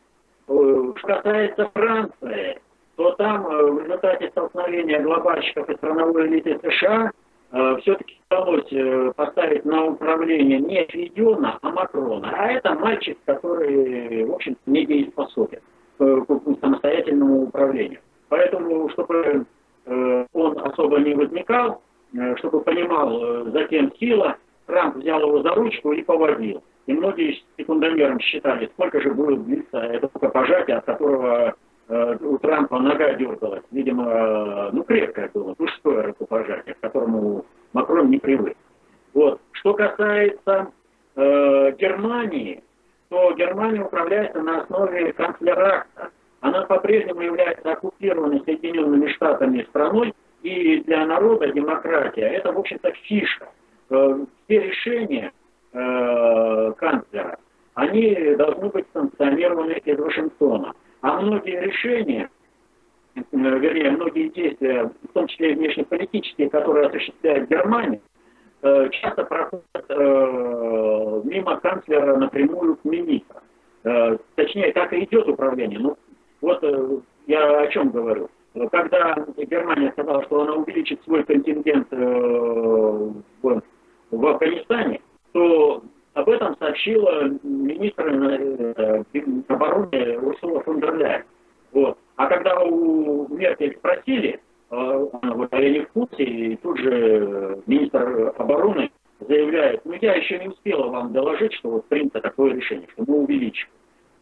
[0.52, 2.60] Э, что касается Франции,
[2.96, 7.12] то там э, в результате столкновения глобальщиков и страновой элиты США
[7.52, 12.34] э, все-таки удалось поставить на управление не Фидиона, а Макрона.
[12.36, 15.60] А это мальчик, который, в общем не дееспособен
[15.98, 16.26] к
[16.62, 18.00] самостоятельному управлению.
[18.30, 19.46] Поэтому, чтобы
[19.86, 21.82] он особо не возникал,
[22.38, 26.64] чтобы понимал, зачем сила, Трамп взял его за ручку и поводил.
[26.88, 31.56] И многие секундомером считали, сколько же будет длиться это рукопожатие, от которого
[31.88, 33.64] э, у Трампа нога дергалась.
[33.72, 38.58] Видимо, э, ну, крепкое было, мужское рукопожатие, к которому Макрон не привык.
[39.14, 39.40] Вот.
[39.52, 40.72] Что касается
[41.16, 42.64] э, Германии,
[43.10, 46.10] то Германия управляется на основе канцлеракта.
[46.40, 53.50] Она по-прежнему является оккупированной Соединенными Штатами страной, и для народа демократия– это, в общем-то, фишка.
[53.92, 55.32] Э, все решения
[55.74, 57.38] э, канцлера,
[57.74, 60.74] они должны быть санкционированы из Вашингтона.
[61.02, 62.30] А многие решения,
[63.16, 68.02] э, вернее, многие действия, в том числе и внешнеполитические, которые осуществляет Германия,
[68.62, 69.66] э, часто проходят
[71.26, 73.40] мимо канцлера напрямую к министру.
[74.36, 75.80] Точнее, так и идет управление.
[75.80, 75.98] Ну,
[76.40, 76.64] вот
[77.26, 78.30] я о чем говорю.
[78.72, 83.24] Когда Германия сказала, что она увеличит свой контингент в
[84.12, 85.02] Афганистане,
[85.34, 89.04] то об этом сообщила министр э,
[89.48, 91.24] обороны Урсула фон дер Ляйен.
[91.72, 91.98] Вот.
[92.18, 94.40] А когда у Меркель спросили,
[94.70, 100.40] она вот, я не в курсе, и тут же министр обороны заявляет, ну я еще
[100.40, 103.68] не успела вам доложить, что вот принято такое решение, что мы увеличим.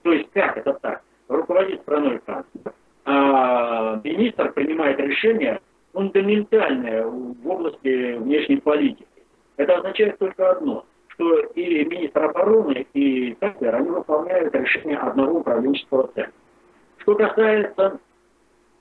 [0.04, 1.02] То есть как это так?
[1.28, 2.74] Руководит страной канцлер,
[3.06, 5.60] а министр принимает решение
[5.94, 9.06] фундаментальное в области внешней политики.
[9.58, 10.86] Это означает только одно,
[11.20, 16.32] что и министр обороны, и канцлер, они выполняют решение одного управленческого центра.
[17.00, 18.00] Что касается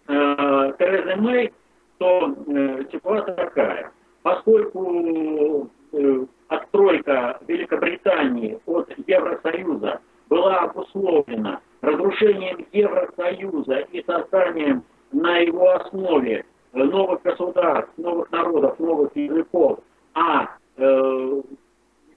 [0.07, 1.53] э, Терезы Мэй,
[1.99, 3.91] то э, ситуация такая.
[4.23, 16.45] Поскольку э, отстройка Великобритании от Евросоюза была обусловлена разрушением Евросоюза и созданием на его основе
[16.73, 19.81] э, новых государств, новых народов, новых языков,
[20.15, 21.43] а э,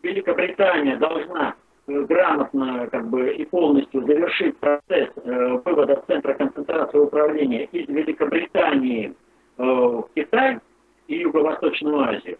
[0.04, 1.56] Великобритания должна
[1.88, 9.14] э, грамотно как бы, и полностью завершить процесс э, вывода центра концентрации управления из Великобритании
[9.58, 10.60] э, в Китай
[11.08, 12.38] и Юго-Восточную Азию,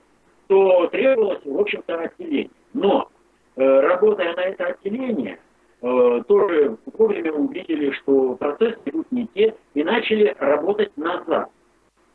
[0.48, 2.50] то требовалось, в общем-то, отделение.
[2.74, 3.10] Но,
[3.56, 5.40] э, работая на это отделение,
[5.82, 11.50] Э, тоже вовремя увидели, что процессы идут не те, и начали работать назад.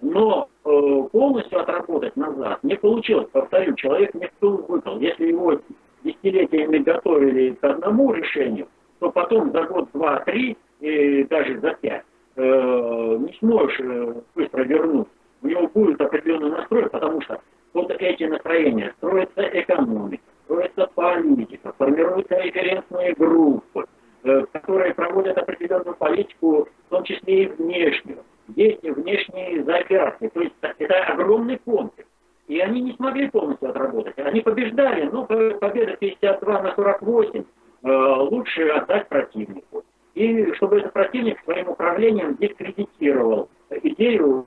[0.01, 3.29] Но э, полностью отработать назад не получилось.
[3.33, 5.01] Повторю, человек не выпал.
[5.01, 5.59] Если его
[6.05, 12.05] десятилетиями готовили к одному решению, то потом за год, два, три, и даже за пять
[12.37, 15.09] э, не сможешь э, быстро вернуть.
[15.43, 17.41] У него будет определенный настрой, потому что
[17.73, 23.85] вот эти настроения строится экономика строится политика, формируются референтные группы,
[24.25, 28.19] э, которые проводят определенную политику, в том числе и внешнюю.
[28.55, 30.29] Есть внешние заоперации.
[30.29, 32.09] То есть это огромный комплекс.
[32.49, 34.17] И они не смогли полностью отработать.
[34.19, 37.45] Они побеждали, но победа 52 на 48
[37.83, 39.85] э, лучше отдать противнику.
[40.15, 43.49] И чтобы этот противник своим управлением дискредитировал
[43.83, 44.47] идею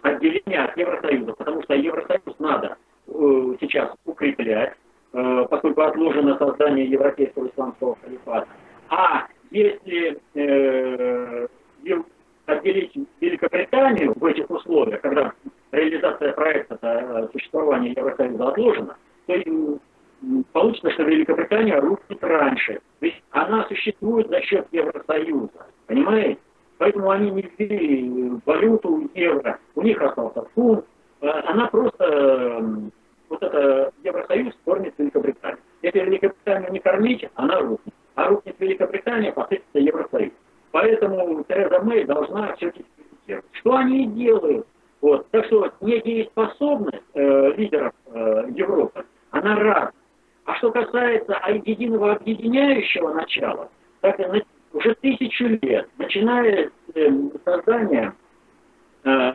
[0.00, 3.12] отделения от Евросоюза, потому что Евросоюз надо э,
[3.60, 4.74] сейчас укреплять,
[5.14, 8.48] Э, поскольку отложено создание европейского исламского халифата.
[8.88, 10.18] А если
[12.46, 15.32] отделить Великобританию в этих условиях, когда
[15.70, 17.92] реализация проекта э, существования
[18.56, 19.80] Евросоюза отложена, то
[20.52, 22.80] получится, что Великобритания рухнет раньше.
[23.00, 25.66] То есть она существует за счет Евросоюза.
[25.86, 26.38] Понимаете?
[26.78, 29.58] Поэтому они не ввели валюту евро.
[29.74, 30.84] У них остался фунт.
[31.20, 32.64] Э, она просто
[33.28, 35.60] вот это Евросоюз кормит Великобританию.
[35.82, 37.94] Если Великобританию не кормить, она рухнет.
[38.14, 40.32] А рухнет Великобритания, посыпется Евросоюз.
[40.70, 43.46] Поэтому Тереза Мэй должна все дискредитировать.
[43.52, 44.66] Что они и делают.
[45.00, 45.28] Вот.
[45.30, 49.90] Так что недееспособность э, лидеров э, Европы, она раз.
[50.44, 52.12] А что касается единого
[52.42, 53.68] объединяющего начала,
[54.00, 54.18] так
[54.72, 57.10] уже тысячу лет, начиная с э,
[57.44, 58.14] создания
[59.04, 59.32] э,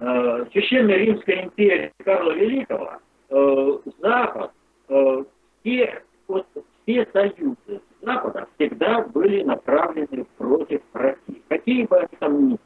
[0.00, 2.92] э, Священной Римской империи Карла Великого,
[3.30, 4.52] э, Запад,
[4.88, 5.24] э,
[5.60, 6.46] все, вот,
[6.82, 12.58] все союзы Запада всегда были направлены против России, какие бы они там ни были.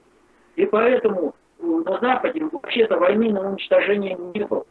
[0.56, 4.66] И поэтому на Западе вообще-то войны на уничтожение не было.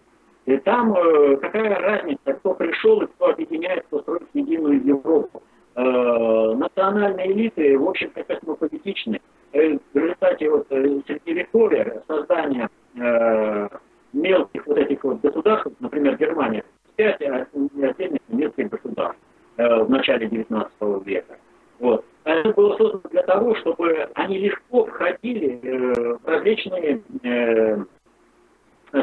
[0.46, 5.44] И там э, какая разница, кто пришел и кто объединяет, кто строит единую Европу.
[5.76, 9.22] Э, национальные элиты, в общем-то, космополитичны.
[9.54, 12.70] Э, в результате вот, э, средневековья создания
[13.00, 13.70] э,
[14.14, 19.22] мелких вот этих вот государств, например, Германия, пять отдельных немецких государств
[19.58, 21.38] э, в начале XIX века.
[21.80, 22.04] Вот.
[22.24, 27.78] Это было создано для того, чтобы они легко входили э, в различные э,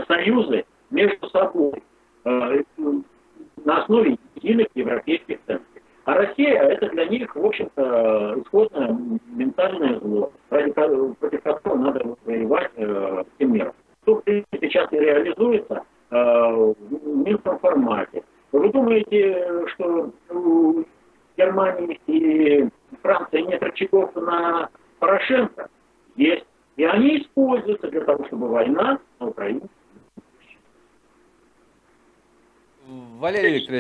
[0.09, 1.83] союзы между собой
[2.25, 2.63] э,
[3.69, 5.83] на основе единых европейских ценностей.
[6.07, 12.71] А Россия это для них, в общем-то, исходное ментальное зло, ради, против которого надо воевать
[12.77, 13.75] э, всем миром.
[14.03, 16.77] Что, в принципе, сейчас и реализуется э, в
[17.27, 18.23] минском формате.
[18.53, 20.83] Вы думаете, что у
[21.37, 22.67] Германии и
[23.03, 25.69] Франции нет рычагов на Порошенко?
[26.17, 26.47] Есть.
[26.79, 29.69] И они используются для того, чтобы война на Украине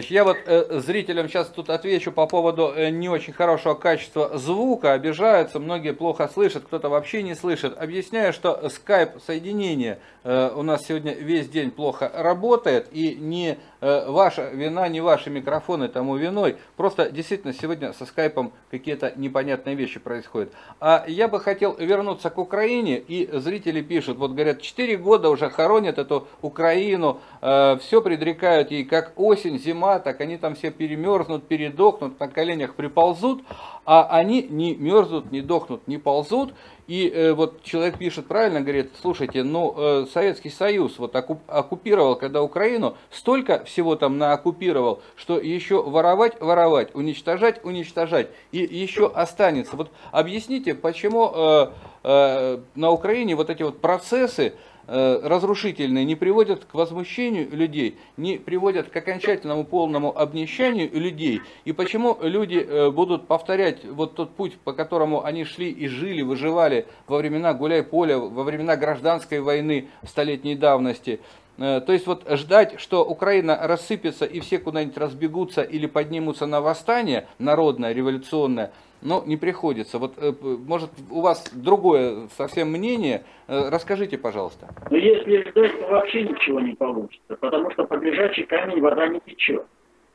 [0.08, 3.74] Валерий Викторович, я вот э, зрителям сейчас тут отвечу по поводу э, не очень хорошего
[3.74, 4.92] качества звука.
[4.92, 7.76] Обижаются, многие плохо слышат, кто-то вообще не слышит.
[7.78, 12.88] Объясняю, что скайп соединение э, у нас сегодня весь день плохо работает.
[12.92, 16.56] И не э, ваша вина, не ваши микрофоны тому виной.
[16.76, 20.52] Просто действительно сегодня со скайпом какие-то непонятные вещи происходят.
[20.80, 22.98] А я бы хотел вернуться к Украине.
[22.98, 27.20] И зрители пишут, вот говорят, 4 года уже хоронят эту Украину.
[27.40, 32.74] Э, все предрекают ей как осень, зима, так они там все перемерзнут, передохнут, на коленях
[32.74, 33.42] приползут,
[33.90, 36.52] а они не мерзнут, не дохнут, не ползут.
[36.88, 42.42] И э, вот человек пишет правильно, говорит, слушайте, ну э, Советский Союз вот оккупировал, когда
[42.42, 49.74] Украину, столько всего там наоккупировал, что еще воровать, воровать, уничтожать, уничтожать, и еще останется.
[49.74, 51.70] Вот объясните, почему э,
[52.04, 54.52] э, на Украине вот эти вот процессы,
[54.88, 61.42] разрушительные не приводят к возмущению людей, не приводят к окончательному полному обнищанию людей.
[61.66, 66.22] И почему люди э, будут повторять вот тот путь, по которому они шли и жили,
[66.22, 71.20] выживали во времена гуляй-поля, во времена гражданской войны столетней давности.
[71.58, 76.62] Э, то есть вот ждать, что Украина рассыпется и все куда-нибудь разбегутся или поднимутся на
[76.62, 78.72] восстание народное, революционное–
[79.02, 79.98] но не приходится.
[79.98, 83.24] Вот, э, может, у вас другое совсем мнение.
[83.46, 84.68] Э, расскажите, пожалуйста.
[84.90, 89.20] Ну, если ждать, то вообще ничего не получится, потому что по лежачий камень вода не
[89.20, 89.64] течет.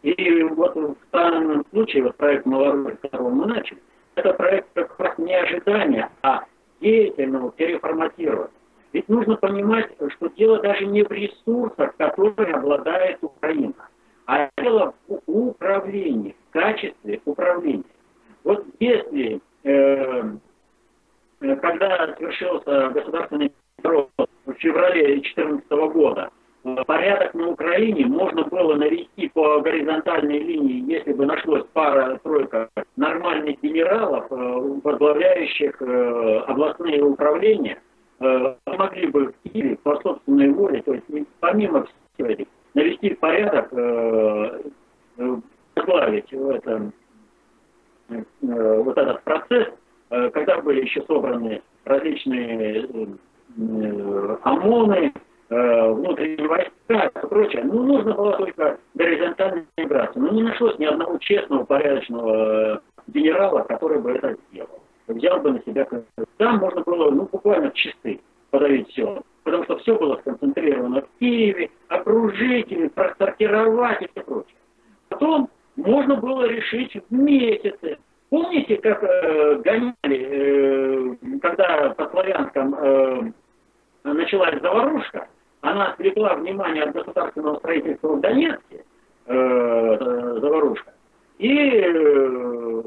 [0.02, 3.80] И вот в данном случае, вот проект «Малороль», которого мы начали,
[4.16, 6.44] это проект как раз не ожидания, а
[6.82, 8.52] деятельного переформатирования.
[8.92, 13.74] Ведь нужно понимать, что дело даже не в ресурсах, которыми обладает Украина,
[14.28, 17.84] а дело в управлении, в качестве управления.
[18.44, 20.24] Вот если, э,
[21.40, 24.10] когда совершился государственный переворот
[24.46, 26.30] в феврале 2014 года,
[26.66, 33.62] э, порядок на Украине можно было навести по горизонтальной линии, если бы нашлось пара-тройка нормальных
[33.62, 34.36] генералов, э,
[34.84, 37.80] возглавляющих э, областные управления,
[38.20, 41.06] могли бы в Киеве по собственной воле, то есть
[41.42, 43.70] помимо всего этих, навести порядок,
[45.76, 47.03] возглавить в этом Э,
[48.42, 49.68] вот этот процесс,
[50.10, 52.88] э, когда были еще собраны различные
[53.58, 55.14] э, ОМОНы,
[55.50, 60.20] внутренние войска и прочее, ну, нужно было только горизонтальная миграция.
[60.20, 64.82] Но не нашлось ни одного честного, порядочного генерала, который бы это сделал.
[65.08, 65.88] Взял бы на себя...
[66.38, 69.22] Там можно было, ну, буквально чисты подавить все.
[69.44, 74.56] Потому что все было сконцентрировано в Киеве, окружить просортировать и все прочее.
[75.10, 77.98] Потом можно было решить в месяцы.
[78.30, 83.32] Помните, как э, гоняли, э, когда по Славянском э,
[84.04, 85.28] началась заварушка,
[85.62, 88.84] она отвлекла внимание от государственного строительства в Донецке,
[89.28, 89.98] э,
[90.42, 90.94] заварушка,
[91.38, 92.84] и э,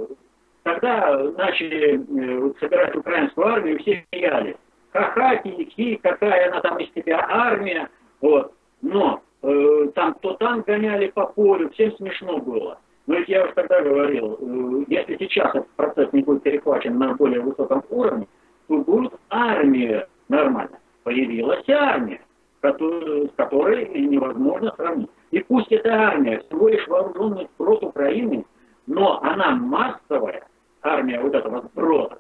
[0.65, 4.57] тогда начали э, собирать украинскую армию, все смеялись.
[4.93, 7.89] Ха-ха, хи какая она там из себя армия,
[8.21, 8.53] вот.
[8.87, 12.79] Но э, там то танк гоняли по полю, всем смешно было.
[13.09, 17.15] Но ведь я уже тогда говорил, э, если сейчас этот процесс не будет перехвачен на
[17.15, 18.29] более высоком уровне,
[18.69, 20.79] то будет армия нормально.
[21.03, 22.21] Появилась армия,
[22.63, 25.11] с которой невозможно сравнить.
[25.33, 28.45] И пусть эта армия всего лишь вооруженный сброд Украины,
[28.87, 30.47] но она массовая,
[30.83, 32.19] армия вот этого сброда,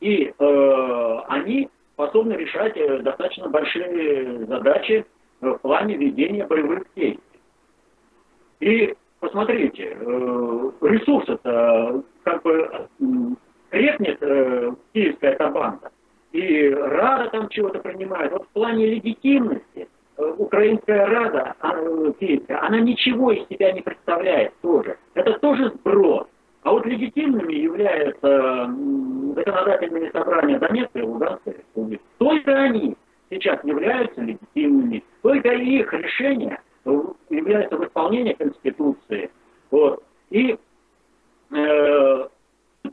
[0.00, 5.06] и э, они способны решать э, достаточно большие задачи
[5.52, 7.20] в плане ведения боевых действий.
[8.60, 12.88] И посмотрите, э, ресурс это как бы
[13.70, 15.90] крепнет э, киевская эта банда,
[16.32, 18.32] и Рада там чего-то принимает.
[18.32, 21.72] Вот в плане легитимности э, украинская Рада, а,
[22.12, 24.96] киевская, она ничего из себя не представляет тоже.
[25.14, 26.28] Это тоже сброд.
[26.62, 28.74] А вот легитимными являются
[29.36, 32.02] законодательные собрания Донецкой и Луганской республики.
[32.16, 32.96] Только они
[33.30, 35.04] сейчас являются легитимными.
[35.22, 36.60] Только их решения
[37.30, 39.30] является в исполнении Конституции.
[39.70, 40.02] Вот.
[40.30, 40.58] И
[41.50, 42.28] э,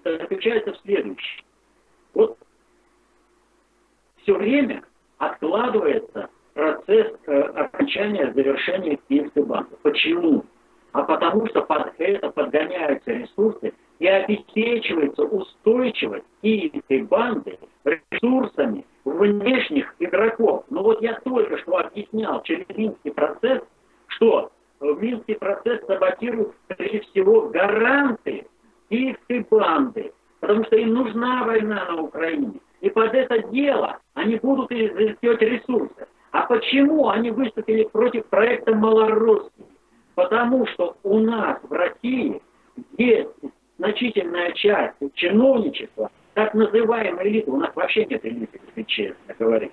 [0.03, 1.43] заключается в следующем.
[2.13, 2.37] Вот
[4.23, 4.83] все время
[5.17, 9.75] откладывается процесс э, окончания завершения Киевской банки.
[9.81, 10.45] Почему?
[10.91, 20.65] А потому что под отгоняются ресурсы и обеспечивается устойчивость киевской банды ресурсами внешних игроков.
[20.71, 23.61] Но вот я только что объяснял через Минский процесс,
[24.07, 28.47] что Минский процесс саботирует прежде всего гаранты
[28.89, 32.59] киевской банды, потому что им нужна война на Украине.
[32.79, 36.07] И под это дело они будут изыскивать ресурсы.
[36.31, 39.65] А почему они выступили против проекта Малорусский?
[40.15, 42.41] Потому что у нас в России
[42.97, 43.29] есть
[43.81, 49.71] значительная часть чиновничества, так называемой элиты, у нас вообще нет элиты, если честно говорить,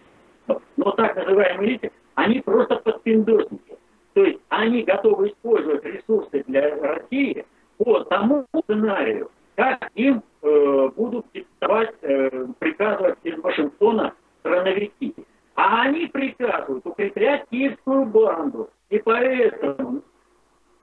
[0.77, 3.77] но так называемые элиты, они просто подпиндосники.
[4.15, 7.45] То есть они готовы использовать ресурсы для России
[7.77, 15.15] по тому сценарию, как им э, будут диктовать, э, приказывать из Вашингтона страновики.
[15.55, 18.71] А они приказывают укреплять киевскую банду.
[18.89, 20.03] И поэтому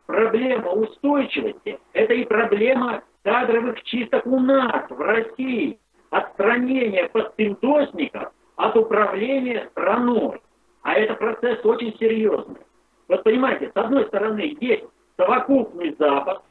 [0.06, 5.80] проблема устойчивости– это и проблема кадровых чисток у нас, в России.
[6.12, 10.42] Отстранение подпиндосников от управления страной.
[10.84, 12.62] А это процесс очень серьезный.
[13.08, 14.86] Вот понимаете, с одной стороны есть
[15.18, 16.42] совокупный Запад,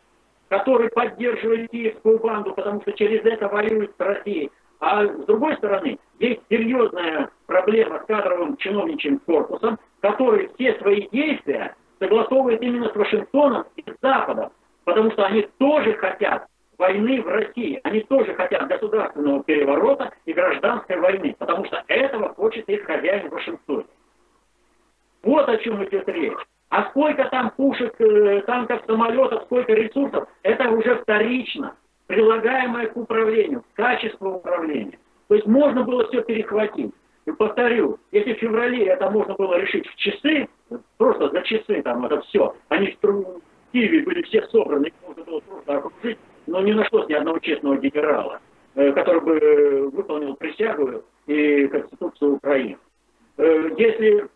[0.49, 4.51] который поддерживает киевскую банду, потому что через это воюет с Россией.
[4.81, 11.75] А с другой стороны, есть серьезная проблема с кадровым чиновничьим корпусом, который все свои действия
[11.99, 14.53] согласовывает именно с Вашингтоном и с Западом,
[14.85, 16.47] потому что они тоже хотят
[16.79, 22.69] войны в России, они тоже хотят государственного переворота и гражданской войны, потому что этого хочет
[22.69, 23.87] их хозяин в Вашингтоне.
[25.23, 26.35] Вот о чем идет речь.
[26.71, 31.77] А сколько там пушек, э, танков, самолетов, сколько ресурсов, это уже вторично,
[32.09, 34.99] прилагаемое к управлению, к качеству управления.
[35.29, 36.93] То есть можно было все перехватить.
[37.27, 40.49] И повторю, если в феврале это можно было решить в часы,
[40.97, 43.41] просто за часы там это все, они в
[43.73, 47.77] Киеве были все собраны, их можно было просто окружить, но не нашлось ни одного честного
[47.77, 48.41] генерала,
[48.75, 52.79] э, который бы э, выполнил присягу и Конституцию Украины.
[53.37, 54.29] Если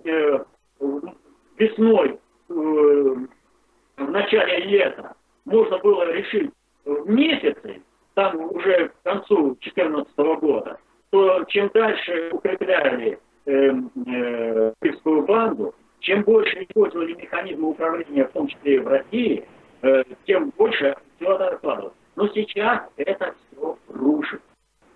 [1.57, 2.19] весной
[2.49, 5.15] Э, в начале лета
[5.45, 6.51] можно было решить
[6.85, 7.83] в месяце,
[8.15, 10.79] там уже к концу 2014 года,
[11.11, 18.47] то чем дальше укрепляли э, э, Киевскую банду, чем больше использовали механизмы управления, в том
[18.49, 19.45] числе и в России,
[19.83, 21.95] э, тем больше все это откладывалось.
[22.17, 24.43] Но сейчас это все рушит.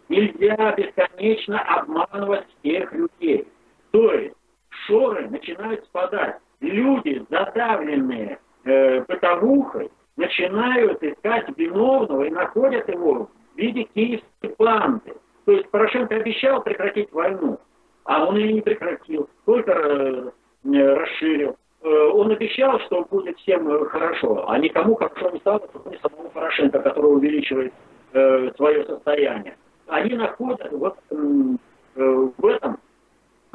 [0.08, 3.46] Нельзя бесконечно обманывать всех людей.
[3.90, 4.34] То есть
[4.86, 13.84] шоры начинают спадать люди, задавленные э, бытовухой, начинают искать виновного и находят его в виде
[13.94, 15.14] киевской банды.
[15.44, 17.58] То есть Порошенко обещал прекратить войну,
[18.04, 20.30] а он ее не прекратил, только э
[20.64, 21.56] расширил.
[21.82, 26.80] Э, он обещал, что будет всем хорошо, а никому хорошо не стало, кроме самого Порошенко,
[26.80, 27.72] который увеличивает
[28.12, 29.56] э, свое состояние.
[29.86, 31.16] Они находят вот э,
[31.94, 32.78] в этом,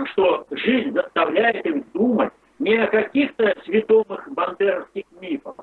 [0.05, 5.55] что жизнь заставляет их думать, не о каких-то святомых бандеровских мифах,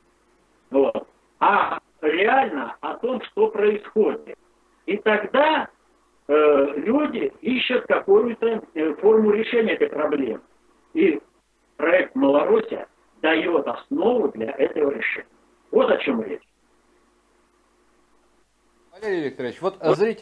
[0.70, 1.06] вот,
[1.40, 4.36] а реально о том, что происходит.
[4.86, 5.68] И тогда
[6.28, 10.40] э, люди ищут какую-то э, форму решения этой проблемы.
[10.92, 11.20] И
[11.76, 12.86] проект Малороссия
[13.22, 15.26] дает основу для этого решения.
[15.70, 16.42] Вот о чем речь.
[18.92, 19.60] Валерий Викторович,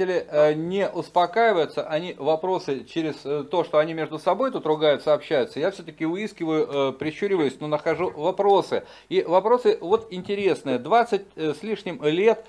[0.03, 4.66] вот зрители э, не успокаиваются, они вопросы через э, то, что они между собой тут
[4.66, 8.84] ругаются, общаются, я все-таки выискиваю, э, прищуриваюсь, но нахожу вопросы.
[9.09, 10.78] И вопросы вот интересные.
[10.78, 12.44] 20 с лишним лет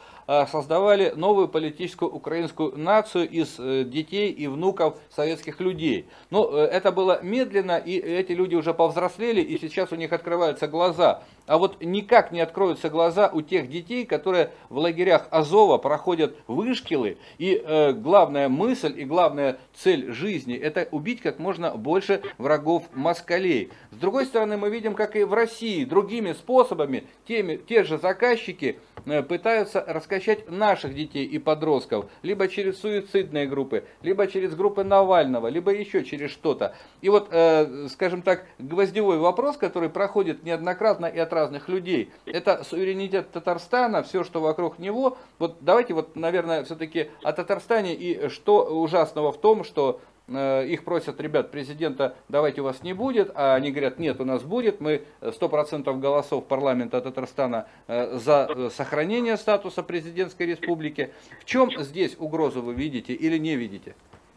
[0.52, 3.58] создавали новую политическую украинскую нацию из
[3.90, 6.08] детей и внуков советских людей.
[6.30, 10.68] Но э, это было медленно, и эти люди уже повзрослели, и сейчас у них открываются
[10.68, 11.24] глаза.
[11.46, 17.18] А вот никак не откроются глаза у тех детей, которые в лагерях Азова проходят вышкилы,
[17.38, 23.72] и э, главная мысль и главная цель жизни– это убить как можно больше врагов москалей.
[23.92, 28.80] С другой стороны, мы видим, как и в России, другими способами, теми, те же заказчики
[29.28, 35.48] пытаются рассказать раскачать наших детей и подростков, либо через суицидные группы, либо через группы Навального,
[35.48, 36.76] либо еще через что-то.
[37.02, 42.64] И вот, э, скажем так, гвоздевой вопрос, который проходит неоднократно и от разных людей, это
[42.64, 45.18] суверенитет Татарстана, все, что вокруг него.
[45.40, 50.86] Вот давайте вот, наверное, все-таки о Татарстане и что ужасного в том, что Э, их
[50.86, 54.80] просят, ребят, президента, давайте у вас не будет, а они говорят, нет, у нас будет,
[54.80, 61.12] мы 100% голосов парламента Татарстана э, за э, сохранение статуса президентской республики.
[61.42, 63.96] В чем здесь угрозу вы видите или не видите?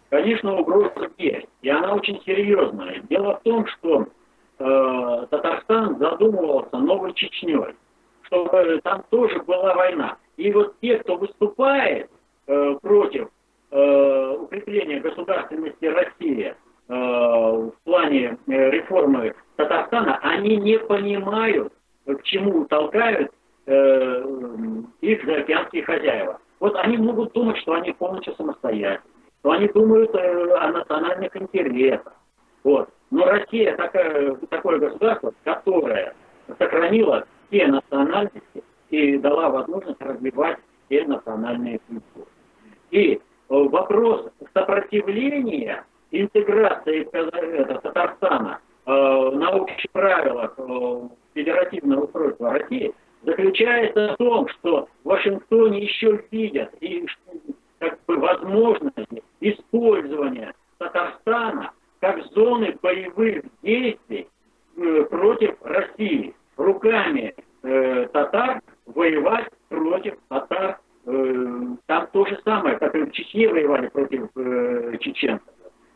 [0.09, 3.01] Конечно, угроза есть, и она очень серьезная.
[3.09, 4.07] Дело в том, что
[4.59, 7.74] э, Татарстан задумывался новой Чечней,
[8.22, 10.16] что э, там тоже была война.
[10.37, 12.11] И вот те, кто выступает
[12.47, 13.28] э, против
[13.77, 16.55] э, укрепления государственности России э,
[16.89, 21.72] в плане э, реформы Татарстана, они не понимают,
[22.07, 23.31] к чему толкают
[23.66, 24.24] э,
[25.01, 26.41] их заокеанские хозяева.
[26.61, 29.03] Вот они могут думать, что они полностью самостоятельны,
[29.41, 32.14] что они думают э, о национальных интересах.
[32.64, 32.89] Вот.
[33.11, 36.14] Но Россия такая, такое государство, которое
[36.59, 42.27] сохранило все национальности и дала возможность развивать все национальные культуры.
[42.91, 51.01] И вопрос сопротивления интеграции это, Татарстана э, на общих правилах э,
[51.34, 57.07] федеративного устройства России заключается в том, что в Вашингтоне еще видят и
[57.78, 64.28] как бы возможности использования Татарстана как зоны боевых действий
[64.76, 70.78] э, против России руками э, татар воевать против татар.
[71.07, 75.47] Э, там то же самое, как и в Чечне воевали против э, чеченцев.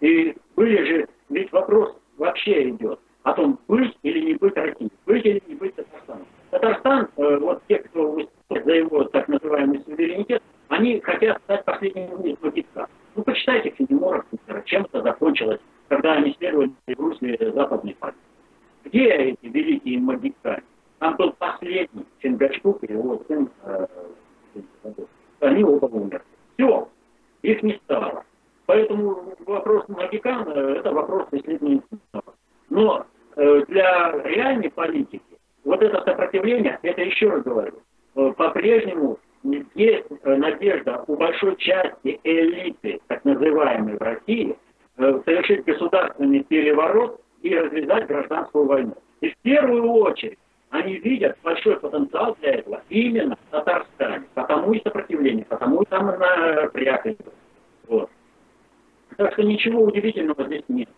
[0.01, 5.27] И были же, ведь вопрос вообще идет о том, быть или не быть Россией, быть
[5.27, 6.27] или не быть Татарстаном.
[6.51, 8.19] Татарстан, э, вот те, кто
[8.51, 12.89] за его так называемый суверенитет, они хотят стать последним из магистра.
[13.17, 14.25] Ну, почитайте Фенемора,
[14.67, 18.19] чем это закончилось, когда они следовали в русле западной партии.
[18.85, 20.63] Где эти великие магистрали?
[21.01, 23.87] Там был последний Чингачгук и его сын, э,
[25.41, 26.23] они оба умерли.
[26.55, 26.89] Все,
[27.43, 28.25] их не стало.
[28.67, 31.83] Поэтому вопрос Магикана– это вопрос исследования.
[32.69, 33.05] Но
[33.37, 35.23] э, для реальной политики
[35.65, 36.01] вот это
[37.21, 37.83] сопротивление, это еще раз говорю,
[38.17, 39.19] э, по-прежнему
[39.75, 44.57] есть э, надежда у большой части элиты, так называемой в России,
[44.97, 48.95] э, совершить государственный переворот и развязать гражданскую войну.
[49.21, 50.39] И в первую очередь
[50.71, 54.25] они видят большой потенциал для этого именно в Татарстане.
[54.35, 57.35] Потому и сопротивление, потому и там напряг идет.
[57.89, 58.11] Вот.
[59.17, 60.89] Так что ничего удивительного здесь нет.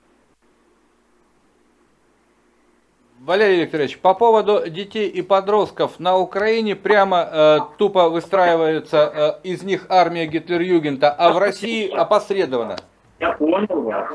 [3.22, 9.62] Валерий Викторович, по поводу детей и подростков на Украине прямо э, тупо выстраивается э, из
[9.62, 12.76] них армия Гитлер-Югента, а в России опосредованно.
[13.18, 14.10] Я понял вас.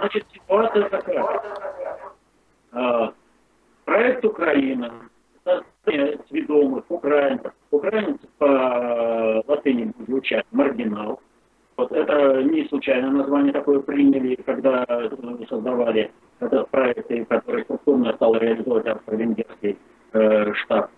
[0.00, 1.42] Значит, ситуация такая.
[2.72, 3.08] Э,
[3.84, 4.92] проект Украина,
[6.28, 7.52] сведомых украинцев.
[7.70, 11.20] Украинцы по латыни звучат маргинал.
[11.78, 14.84] Вот это не случайно название такое приняли, когда
[15.48, 16.10] создавали
[16.40, 19.78] этот проект, который структурно стал реализовывать австро-венгерский
[20.12, 20.90] э, штаб.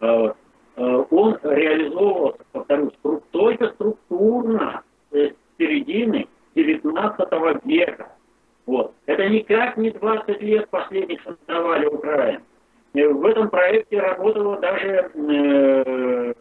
[0.00, 0.32] Э,
[0.78, 2.92] э, он реализовывался, повторюсь,
[3.30, 8.08] только структурно с середины 19 века.
[8.66, 8.94] Вот.
[9.06, 12.40] Это никак не 20 лет последних создавали Украину.
[12.94, 16.32] Э, в этом проекте работало даже э,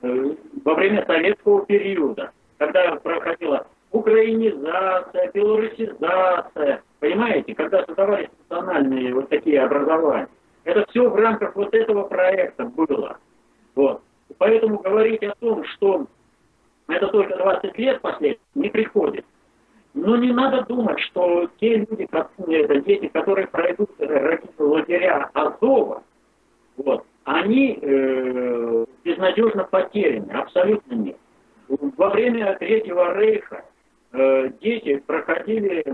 [0.00, 9.62] э, во время советского периода когда проходила украинизация, белорусизация, понимаете, когда создавались национальные вот такие
[9.62, 10.28] образования.
[10.64, 13.18] Это все в рамках вот этого проекта было.
[13.74, 14.02] Вот.
[14.36, 16.06] Поэтому говорить о том, что
[16.88, 19.24] это только 20 лет последних, не приходит.
[19.94, 23.90] Но не надо думать, что те люди, как, это, дети, которые пройдут
[24.58, 26.02] лагеря Азова,
[26.76, 31.16] вот, они э, безнадежно потеряны, абсолютно нет.
[31.68, 33.64] Во время Третьего Рейха
[34.12, 35.84] э, дети проходили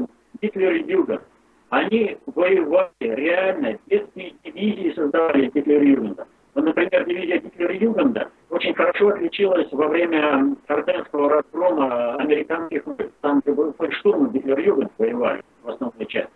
[0.41, 1.22] Гитлер-Югент.
[1.70, 6.27] Они воевали реально, детские дивизии создавали Гитлер-Югента.
[6.55, 12.85] Вот, например, дивизия Гитлер-Югенда очень хорошо отличилась во время Арденского разгрома американских
[13.20, 16.31] там, был штурм Гитлер-Югент воевали в основной части.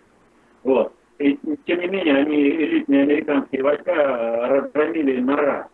[0.64, 0.92] Вот.
[1.18, 3.94] И, тем не менее, они элитные американские войска
[4.48, 5.66] разгромили на раз.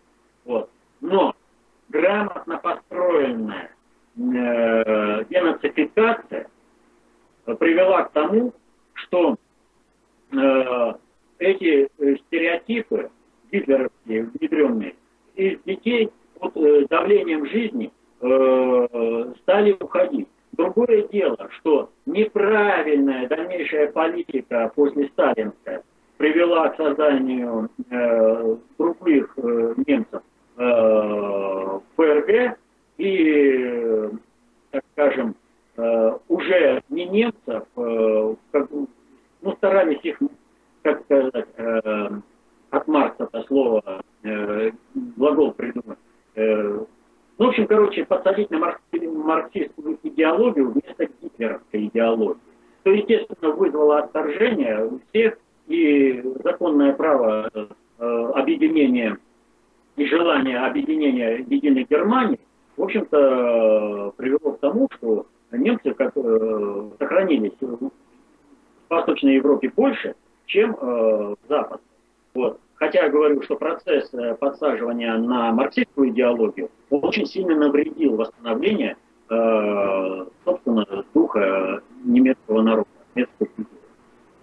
[0.45, 0.71] Вот.
[1.01, 1.35] Но
[1.89, 3.71] грамотно построенная
[4.17, 6.49] э, денацификация
[7.59, 8.53] привела к тому,
[8.95, 9.37] что
[10.33, 10.93] э,
[11.39, 11.89] эти
[12.27, 13.11] стереотипы
[13.53, 14.95] гитлеровские, внедренные,
[15.37, 20.29] из детей под э, давлением жизни э, стали уходить.
[20.53, 25.83] Другое дело, что неправильная дальнейшая политика после сталинская
[26.17, 32.59] привела к созданию э, других э, немцев, э, ФРГ
[32.99, 34.11] и,
[34.71, 35.35] так скажем,
[35.77, 38.71] э, уже не немцев, э, как,
[39.43, 40.19] ну, старались их,
[40.83, 42.09] как сказать, э,
[42.71, 44.71] от Маркса это слово, э,
[45.17, 45.99] глагол придумать.
[46.37, 46.85] Э,
[47.39, 52.39] ну, в общем, короче, подсадить на марксистскую идеологию вместо гитлеровской идеологии.
[52.85, 55.37] То, естественно, вызвало отторжение у всех
[55.67, 57.67] и законное право э,
[58.35, 59.19] объединения
[59.97, 62.41] и желание объединения единой Германии,
[62.77, 67.91] в общем-то, привело к тому, что немцы как, э, сохранились в
[68.91, 70.15] Восточной Европе больше,
[70.47, 71.81] чем э, Запад.
[72.35, 72.61] Вот.
[72.75, 78.97] Хотя я говорю, что процесс э, подсаживания на марксистскую идеологию очень сильно навредил восстановлению,
[79.31, 83.81] э, собственно, духа немецкого народа, немецкой культуры.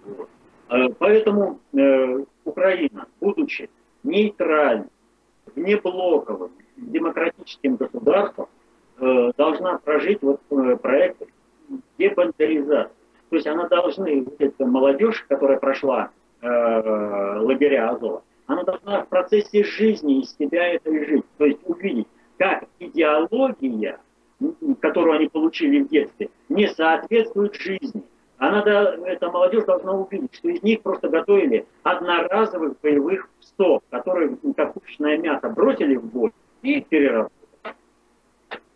[0.06, 0.28] Вот.
[0.70, 3.68] Э, поэтому э, Украина, будучи
[4.02, 4.88] нейтральным,
[5.54, 8.48] внеблоковым, демократическим государством,
[8.98, 11.22] э, должна прожить вот э, проект
[11.98, 12.92] дебандеризации.
[13.30, 19.08] То есть она должна, вот эта молодежь, которая прошла э, лагеря Азова, она должна в
[19.08, 21.24] процессе жизни из себя этой жить.
[21.38, 23.98] То есть увидеть, как идеология,
[24.80, 28.02] которую они получили в детстве, не соответствует жизни.
[28.42, 28.58] Она,
[29.06, 35.16] эта молодежь должна увидеть, что из них просто готовили одноразовых боевых псов, которые как пушечное
[35.16, 36.32] мясо бросили в бой
[36.62, 37.36] и переработали.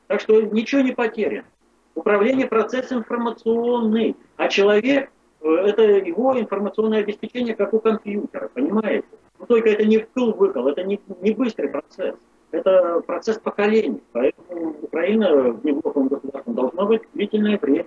[0.06, 1.48] Так что ничего не потеряно.
[1.96, 5.10] Управление процессом информационный, а человек
[5.40, 9.08] э, это его информационное обеспечение, как у компьютера, понимаете?
[9.40, 12.14] Но только это не вкл-выкл, это не, не быстрый процесс.
[12.52, 14.00] Это процесс поколений.
[14.12, 17.86] Поэтому Украина в неглубоком государстве должна быть длительное время.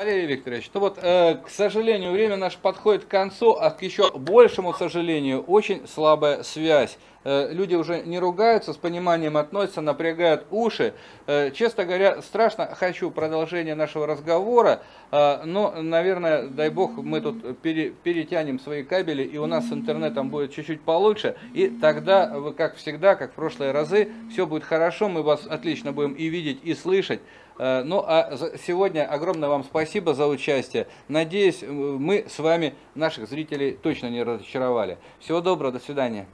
[0.00, 4.10] Валерий Викторович, ну вот, э, к сожалению, время наше подходит к концу, а к еще
[4.10, 6.96] большему сожалению, очень слабая связь.
[7.22, 10.94] Э, люди уже не ругаются, с пониманием относятся, напрягают уши.
[11.26, 14.80] Э, честно говоря, страшно хочу продолжения нашего разговора,
[15.10, 19.72] э, но, наверное, дай бог, мы тут пере, перетянем свои кабели, и у нас с
[19.72, 24.64] интернетом будет чуть-чуть получше, и тогда вы, как всегда, как в прошлые разы, все будет
[24.64, 27.20] хорошо, мы вас отлично будем и видеть, и слышать.
[27.60, 30.86] Э, ну а сегодня огромное вам спасибо за участие.
[31.08, 34.96] Надеюсь, мы с вами наших зрителей точно не разочаровали.
[35.18, 36.26] Всего доброго, до свидания.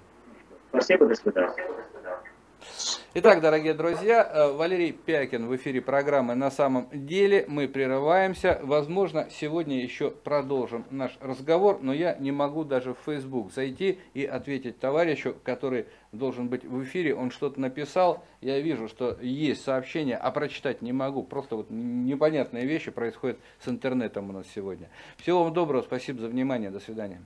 [0.70, 1.52] Спасибо, до свидания.
[3.14, 7.46] Итак, дорогие друзья, э, Валерий Пякин в эфире программы «На самом деле».
[7.48, 8.60] Мы прерываемся.
[8.62, 14.24] Возможно, сегодня еще продолжим наш разговор, но я не могу даже в Facebook зайти и
[14.24, 15.86] ответить товарищу, который
[16.16, 17.14] должен быть в эфире.
[17.14, 21.22] Он что-то написал, я вижу, что есть сообщение, а прочитать не могу.
[21.22, 24.88] Просто вот непонятные вещи происходят с интернетом у нас сегодня.
[25.16, 27.22] Всего вам доброго, спасибо за внимание, до свидания.